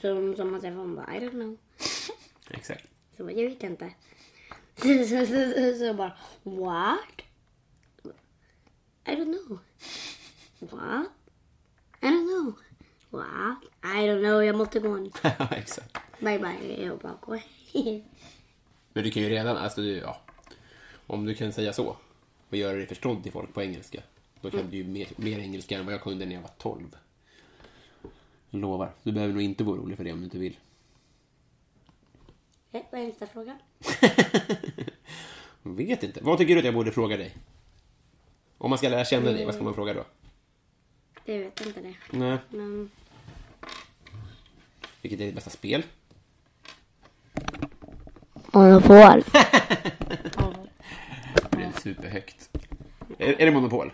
som, 0.00 0.36
som 0.36 0.50
man 0.50 0.60
säger, 0.60 0.74
bara 0.74 1.16
I 1.16 1.20
don't 1.20 1.30
know. 1.30 1.56
Exakt. 2.50 2.86
Så 3.16 3.22
jag 3.22 3.50
vet 3.50 3.62
inte. 3.62 3.94
Så, 4.76 4.82
så, 4.82 5.26
så, 5.26 5.52
så, 5.52 5.78
så 5.78 5.94
bara, 5.94 6.16
what? 6.42 7.22
I 9.06 9.10
don't 9.10 9.46
know. 9.46 9.58
What? 10.70 11.06
I 12.02 12.06
don't 12.06 12.26
know. 12.26 12.54
What? 13.10 13.56
I 13.82 14.06
don't 14.08 14.20
know, 14.22 14.44
jag 14.44 14.56
måste 14.56 14.80
gå. 14.80 14.96
Exakt. 15.50 15.98
Bye 16.20 16.38
bye, 16.38 16.84
jag 16.84 16.98
bara 16.98 17.18
går. 17.20 17.40
Men 18.92 19.04
du 19.04 19.10
kan 19.10 19.22
ju 19.22 19.28
redan, 19.28 19.56
alltså 19.56 19.80
du, 19.80 19.96
ja. 19.96 20.20
Om 21.06 21.24
du 21.26 21.34
kan 21.34 21.52
säga 21.52 21.72
så 21.72 21.96
och 22.48 22.56
göra 22.56 22.76
dig 22.76 22.86
förstådd 22.86 23.22
till 23.22 23.32
folk 23.32 23.54
på 23.54 23.62
engelska. 23.62 24.02
Då 24.40 24.50
kan 24.50 24.70
du 24.70 24.76
ju 24.76 24.84
mer, 24.84 25.06
mer 25.16 25.38
engelska 25.38 25.78
än 25.78 25.84
vad 25.84 25.94
jag 25.94 26.02
kunde 26.02 26.26
när 26.26 26.34
jag 26.34 26.42
var 26.42 26.50
12. 26.58 26.96
Jag 28.50 28.60
lovar. 28.60 28.92
Du 29.02 29.12
behöver 29.12 29.32
nog 29.34 29.42
inte 29.42 29.64
vara 29.64 29.76
orolig 29.76 29.96
för 29.96 30.04
det 30.04 30.12
om 30.12 30.18
du 30.18 30.24
inte 30.24 30.38
vill. 30.38 30.58
Eh, 32.72 32.82
Vad 32.92 33.00
är 33.00 33.06
nästa 33.06 33.26
fråga? 33.26 33.58
Vet 35.62 36.02
inte. 36.02 36.20
Vad 36.22 36.38
tycker 36.38 36.54
du 36.54 36.58
att 36.58 36.64
jag 36.64 36.74
borde 36.74 36.92
fråga 36.92 37.16
dig? 37.16 37.34
Om 38.58 38.70
man 38.70 38.78
ska 38.78 38.88
lära 38.88 39.04
känna 39.04 39.30
dig, 39.32 39.44
vad 39.44 39.54
ska 39.54 39.64
man 39.64 39.74
fråga 39.74 39.94
då? 39.94 40.04
Jag 41.24 41.38
vet 41.38 41.66
inte 41.66 41.80
det. 41.80 41.94
Nej. 42.10 42.38
Men 42.50 42.90
Vilket 45.02 45.20
är 45.20 45.26
ditt 45.26 45.34
bästa 45.34 45.50
spel? 45.50 45.82
Monopol. 48.52 49.24
Det 51.50 51.62
är 51.62 51.80
superhögt. 51.82 52.50
Är, 53.18 53.40
är 53.40 53.46
det 53.46 53.50
Monopol? 53.52 53.92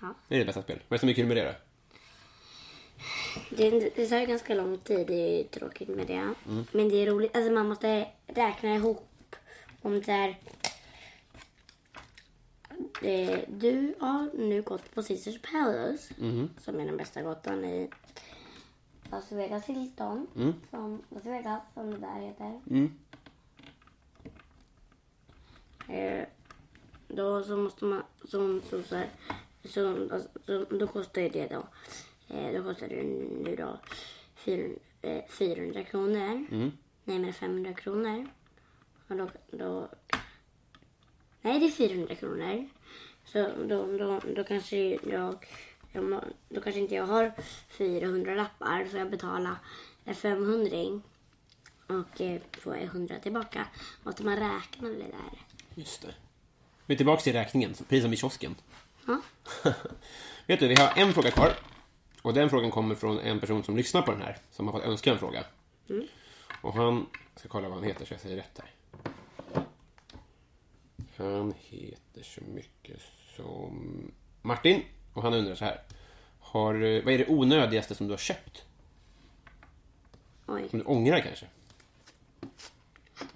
Ja. 0.00 0.14
Det 0.28 0.34
är 0.34 0.38
ditt 0.38 0.46
bästa 0.46 0.62
spel. 0.62 0.78
Vad 0.88 0.94
är 0.94 0.98
det 0.98 1.00
som 1.00 1.08
är 1.08 1.12
kul 1.12 1.26
med 1.26 1.36
det 1.36 1.44
då? 1.44 1.52
Det, 3.50 3.96
det 3.96 4.06
tar 4.06 4.18
ju 4.18 4.26
ganska 4.26 4.54
lång 4.54 4.78
tid, 4.78 5.06
det 5.06 5.14
är 5.14 5.38
ju 5.38 5.44
tråkigt 5.44 5.88
med 5.88 6.06
det. 6.06 6.34
Men 6.72 6.88
det 6.88 7.02
är 7.02 7.06
roligt, 7.06 7.36
alltså 7.36 7.52
man 7.52 7.68
måste 7.68 8.06
räkna 8.26 8.74
ihop 8.74 9.36
om 9.82 10.00
det 10.00 10.12
är... 10.12 10.36
Eh, 13.02 13.38
du 13.48 13.94
har 14.00 14.30
nu 14.34 14.62
gått 14.62 14.94
på 14.94 15.02
Caesars 15.02 15.42
Palace, 15.42 16.14
som 16.58 16.80
är 16.80 16.86
den 16.86 16.96
bästa 16.96 17.22
gatan 17.22 17.64
i 17.64 17.90
Las 19.10 19.32
Vegas 19.32 19.64
Hilton. 19.64 20.26
Som, 20.70 21.02
Las 21.08 21.24
Vegas, 21.26 21.62
som 21.74 21.90
det 21.90 21.98
där 21.98 22.20
heter. 22.20 22.60
Eh, 25.88 26.26
då 27.08 27.42
så 27.42 27.56
måste 27.56 27.84
man, 27.84 28.02
så, 28.24 28.60
så, 28.70 28.82
så, 28.82 28.96
här, 28.96 29.08
så, 29.64 30.12
alltså, 30.12 30.28
så 30.46 30.64
då 30.64 30.86
kostar 30.86 31.22
ju 31.22 31.28
det 31.28 31.46
då, 31.46 31.66
eh, 32.34 32.52
då 32.52 32.62
kostar 32.62 32.88
det 32.88 33.02
nu 33.44 33.56
då 33.56 33.78
400, 34.34 34.78
eh, 35.02 35.24
400 35.28 35.84
kronor. 35.84 36.46
Nej 37.04 37.18
men 37.18 37.32
500 37.32 37.72
kronor. 37.72 38.28
Och 39.08 39.16
då, 39.16 39.28
då, 39.50 39.88
nej 41.42 41.60
det 41.60 41.66
är 41.66 41.70
400 41.70 42.14
kronor. 42.14 42.68
Så 43.24 43.50
då, 43.68 43.98
då, 43.98 44.20
då 44.36 44.44
kanske 44.44 44.98
jag, 45.02 45.46
då 46.48 46.60
kanske 46.60 46.80
inte 46.80 46.94
jag 46.94 47.06
har 47.06 47.32
400 47.68 48.34
lappar 48.34 48.86
så 48.90 48.96
jag 48.96 49.10
betalar 49.10 49.56
500 50.14 51.00
och 51.86 52.20
eh, 52.20 52.40
får 52.52 52.76
jag 52.76 52.84
100 52.84 53.14
tillbaka. 53.22 53.66
Måste 54.02 54.24
man 54.24 54.36
räkna 54.36 54.88
det 54.88 54.96
där? 54.96 55.42
Just 55.74 56.02
det. 56.02 56.14
Vi 56.86 56.94
är 56.94 56.96
tillbaka 56.96 57.22
till 57.22 57.32
räkningen, 57.32 57.74
precis 57.88 58.02
som 58.02 58.12
i 58.12 58.16
kiosken. 58.16 58.54
Ja. 59.06 59.20
Vet 60.46 60.60
du, 60.60 60.68
vi 60.68 60.74
har 60.74 60.92
en 60.96 61.12
fråga 61.12 61.30
kvar. 61.30 61.52
Och 62.22 62.34
den 62.34 62.50
frågan 62.50 62.70
kommer 62.70 62.94
från 62.94 63.18
en 63.18 63.40
person 63.40 63.64
som 63.64 63.76
lyssnar 63.76 64.02
på 64.02 64.12
den 64.12 64.22
här, 64.22 64.36
som 64.50 64.66
har 64.66 64.72
fått 64.72 64.84
önska 64.84 65.12
en 65.12 65.18
fråga. 65.18 65.44
Och 66.62 66.74
han, 66.74 67.06
jag 67.32 67.40
ska 67.40 67.48
kolla 67.48 67.68
vad 67.68 67.78
han 67.78 67.86
heter 67.86 68.06
så 68.06 68.14
jag 68.14 68.20
säger 68.20 68.36
rätt 68.36 68.58
här. 68.58 68.70
Han 71.20 71.54
heter 71.56 72.22
så 72.22 72.40
mycket 72.54 73.00
som 73.36 74.12
Martin. 74.42 74.82
Och 75.12 75.22
han 75.22 75.34
undrar 75.34 75.54
så 75.54 75.64
här. 75.64 75.82
Har, 76.40 76.74
eh, 76.74 77.04
vad 77.04 77.14
är 77.14 77.18
det 77.18 77.28
onödigaste 77.28 77.94
som 77.94 78.06
du 78.06 78.12
har 78.12 78.18
köpt? 78.18 78.64
Oj. 80.46 80.68
Som 80.70 80.78
du 80.78 80.84
ångrar 80.84 81.20
kanske? 81.20 81.46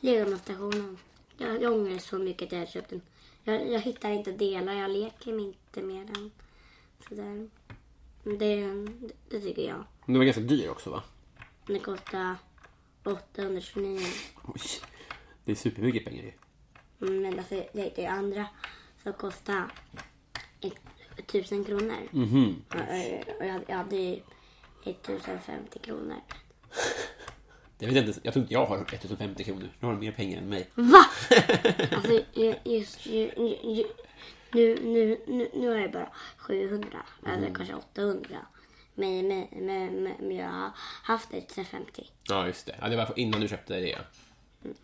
Legostationen. 0.00 0.98
Jag, 1.38 1.62
jag 1.62 1.72
ångrar 1.72 1.98
så 1.98 2.18
mycket 2.18 2.46
att 2.46 2.52
jag 2.52 2.68
köpt 2.68 2.90
den. 2.90 3.02
Jag, 3.44 3.72
jag 3.72 3.80
hittar 3.80 4.10
inte 4.10 4.32
delar, 4.32 4.72
jag 4.72 4.90
leker 4.90 5.40
inte 5.40 5.82
med 5.82 6.06
den. 6.06 6.30
Sådär. 7.08 7.48
Det, 8.24 8.64
det, 9.28 9.40
tycker 9.40 9.68
jag. 9.68 9.84
Men 10.04 10.12
det 10.12 10.18
var 10.18 10.24
ganska 10.24 10.42
dyr 10.42 10.68
också 10.68 10.90
va? 10.90 11.02
Det 11.66 11.78
kostar 11.78 12.36
829. 13.04 14.00
Oj, 14.44 14.60
det 15.44 15.52
är 15.52 15.56
supermycket 15.56 16.04
pengar 16.04 16.22
ju. 16.22 16.32
Mm, 17.02 17.36
därför 17.36 17.56
jag 17.72 17.82
hittade 17.84 18.02
ju 18.02 18.06
andra 18.08 18.46
som 19.02 19.12
kostar 19.12 19.64
ett- 20.60 21.26
tusen 21.26 21.64
kronor. 21.64 21.96
Och, 22.70 22.80
och, 22.80 23.36
och 23.40 23.46
jag, 23.46 23.60
jag 23.66 23.76
hade 23.76 23.96
ju 23.96 24.20
1050 24.84 25.78
kronor. 25.78 26.16
Jag, 27.78 27.88
vet 27.88 28.06
inte, 28.06 28.20
jag 28.22 28.32
tror 28.32 28.42
inte 28.42 28.54
jag 28.54 28.66
har 28.66 28.76
1050 28.94 29.44
kronor. 29.44 29.68
Du 29.80 29.86
har 29.86 29.94
mer 29.94 30.12
pengar 30.12 30.38
än 30.38 30.48
mig. 30.48 30.70
Va? 30.74 31.04
Alltså 31.96 32.22
ju- 32.34 32.54
just 32.64 33.06
ju, 33.06 33.20
ju, 33.36 33.56
ju, 33.74 33.84
nu, 34.52 34.78
nu, 34.82 35.18
nu, 35.26 35.50
nu 35.54 35.68
har 35.68 35.76
jag 35.76 35.92
bara 35.92 36.08
700 36.36 36.88
eller 37.26 37.54
kanske 37.54 37.74
800. 37.74 38.38
Men, 38.94 39.28
men, 39.28 39.48
men, 39.52 40.02
men, 40.02 40.12
men 40.20 40.36
jag 40.36 40.48
har 40.48 40.70
haft 41.02 41.34
1050. 41.34 42.10
Ja, 42.28 42.46
just 42.46 42.66
det. 42.66 42.76
Ja, 42.80 42.88
det 42.88 42.96
var 42.96 43.12
innan 43.18 43.40
du 43.40 43.48
köpte 43.48 43.80
det. 43.80 43.88
ja. 43.88 43.98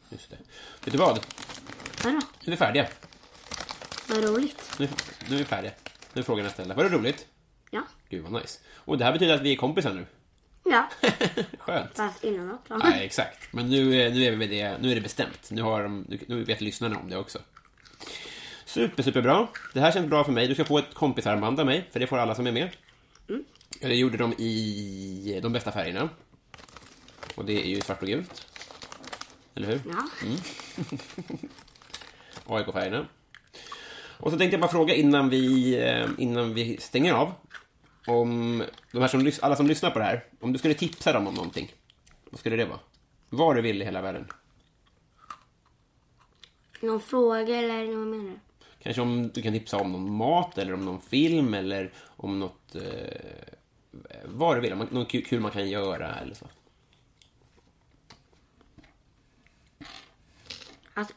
Just 0.09 0.31
det. 0.31 0.37
Vet 0.85 0.93
du 0.93 0.99
vad? 0.99 1.21
Vadå? 2.05 2.19
Nu 2.19 2.47
är 2.47 2.51
vi 2.51 2.57
färdiga. 2.57 2.89
Vad 4.09 4.25
roligt. 4.25 4.75
Nu, 4.79 4.89
nu 5.29 5.35
är 5.35 5.39
vi 5.39 5.45
färdiga. 5.45 5.73
Nu 6.13 6.21
är 6.21 6.25
frågorna 6.25 6.49
ställda. 6.51 6.75
Var 6.75 6.85
det 6.85 6.91
roligt? 6.91 7.27
Ja. 7.71 7.83
Gud 8.09 8.25
vad 8.25 8.43
nice. 8.43 8.59
Och 8.75 8.99
det 8.99 9.05
här 9.05 9.13
betyder 9.13 9.35
att 9.35 9.41
vi 9.41 9.53
är 9.53 9.57
kompisar 9.57 9.93
nu. 9.95 10.07
Ja, 10.65 10.89
Skönt. 11.59 11.97
fast 11.97 12.25
innan 12.25 12.51
också. 12.55 12.77
Nej, 12.77 13.05
exakt. 13.07 13.53
Men 13.53 13.71
nu, 13.71 14.01
är- 14.03 14.11
nu, 14.11 14.25
är 14.25 14.31
vi 14.31 14.37
med 14.37 14.51
det, 14.51 14.79
nu 14.79 14.91
är 14.91 14.95
det 14.95 15.01
bestämt. 15.01 15.51
Nu, 15.51 15.63
har 15.63 15.83
de, 15.83 16.07
nu, 16.29 16.45
vet 16.45 16.61
lyssnarna 16.61 16.99
om 16.99 17.11
det 17.11 17.17
också. 17.17 17.39
Super, 18.65 19.03
superbra. 19.03 19.49
Det 19.75 19.81
här 19.81 19.93
känns 19.93 20.07
bra 20.11 20.25
för 20.25 20.33
mig. 20.33 20.47
Du 20.49 20.55
ska 20.55 20.65
få 20.65 20.79
ett 20.79 20.95
kompisarmband 20.95 21.61
av 21.61 21.67
mig, 21.67 21.89
för 21.93 22.01
det 22.01 22.07
får 22.07 22.19
alla 22.19 22.35
som 22.35 22.47
är 22.47 22.53
med. 22.53 22.71
Jag 23.81 23.95
gjorde 23.95 24.17
dem 24.17 24.33
i 24.39 25.41
de 25.43 25.53
bästa 25.53 25.73
färgerna. 25.73 26.09
Och 27.35 27.45
det 27.45 27.53
är 27.63 27.67
ju 27.69 27.81
svart 27.81 28.03
och 28.03 28.09
gult. 28.09 28.47
Eller 29.55 29.67
hur? 29.69 29.81
Ja. 29.87 30.09
AIK-färgerna. 32.51 33.07
Och 34.19 34.33
så 34.33 34.39
tänkte 34.39 34.55
jag 34.55 34.61
bara 34.61 34.71
fråga 34.71 34.95
innan 34.95 35.29
vi, 35.29 35.75
eh, 35.83 36.09
innan 36.19 36.55
vi 36.55 36.77
stänger 36.77 37.13
av. 37.13 37.33
Om 38.07 38.63
de 38.93 38.99
här 38.99 39.09
som, 39.09 39.31
alla 39.43 39.57
som 39.57 39.67
lyssnar 39.67 39.91
på 39.91 39.99
det 39.99 40.05
här, 40.05 40.25
om 40.41 40.53
du 40.53 40.59
skulle 40.59 40.75
tipsa 40.75 41.13
dem 41.13 41.27
om 41.27 41.35
någonting. 41.35 41.73
Vad 42.31 42.41
skulle 42.41 42.57
det 42.57 42.65
vara? 42.65 42.79
Vad 43.29 43.57
du 43.57 43.63
vill 43.63 43.83
i 43.83 43.85
hela 43.85 44.03
världen. 44.03 44.27
Någon 46.81 47.01
fråga 47.01 47.57
eller 47.57 47.97
vad 47.97 48.07
menar 48.07 48.25
du? 48.25 48.39
Kanske 48.83 49.03
om 49.03 49.31
du 49.35 49.43
kan 49.43 49.53
tipsa 49.53 49.77
om 49.77 49.93
någon 49.93 50.13
mat 50.13 50.59
eller 50.59 50.75
om 50.75 50.85
någon 50.85 51.01
film 51.01 51.55
eller 51.55 51.93
om 52.17 52.39
något... 52.39 52.75
Eh, 52.75 52.83
vad 54.25 54.57
du 54.57 54.61
vill, 54.61 54.77
något 54.77 55.11
kul 55.11 55.41
man 55.41 55.51
kan 55.51 55.69
göra 55.69 56.15
eller 56.15 56.35
så. 56.35 56.47
Att, 60.95 61.13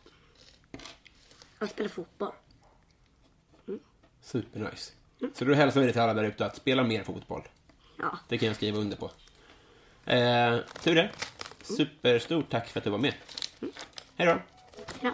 att 1.64 1.72
spela 1.72 1.89
fotboll. 1.89 2.32
Supernice. 4.22 4.91
Så 5.34 5.45
du 5.45 5.55
hälsar 5.55 5.82
vi 5.82 5.91
till 5.91 6.01
alla 6.01 6.14
där 6.14 6.24
ute 6.24 6.45
att 6.45 6.55
spela 6.55 6.84
mer 6.84 7.03
fotboll. 7.03 7.41
Ja. 7.99 8.20
Det 8.28 8.38
kan 8.38 8.47
jag 8.47 8.55
skriva 8.55 8.78
under 8.78 8.97
på. 8.97 9.11
Eh, 10.11 10.57
Ture, 10.84 11.09
superstort 11.61 12.49
tack 12.49 12.68
för 12.68 12.80
att 12.80 12.84
du 12.84 12.89
var 12.89 12.97
med. 12.97 13.14
Hej 14.18 14.28
då! 14.28 14.39
ja. 15.01 15.14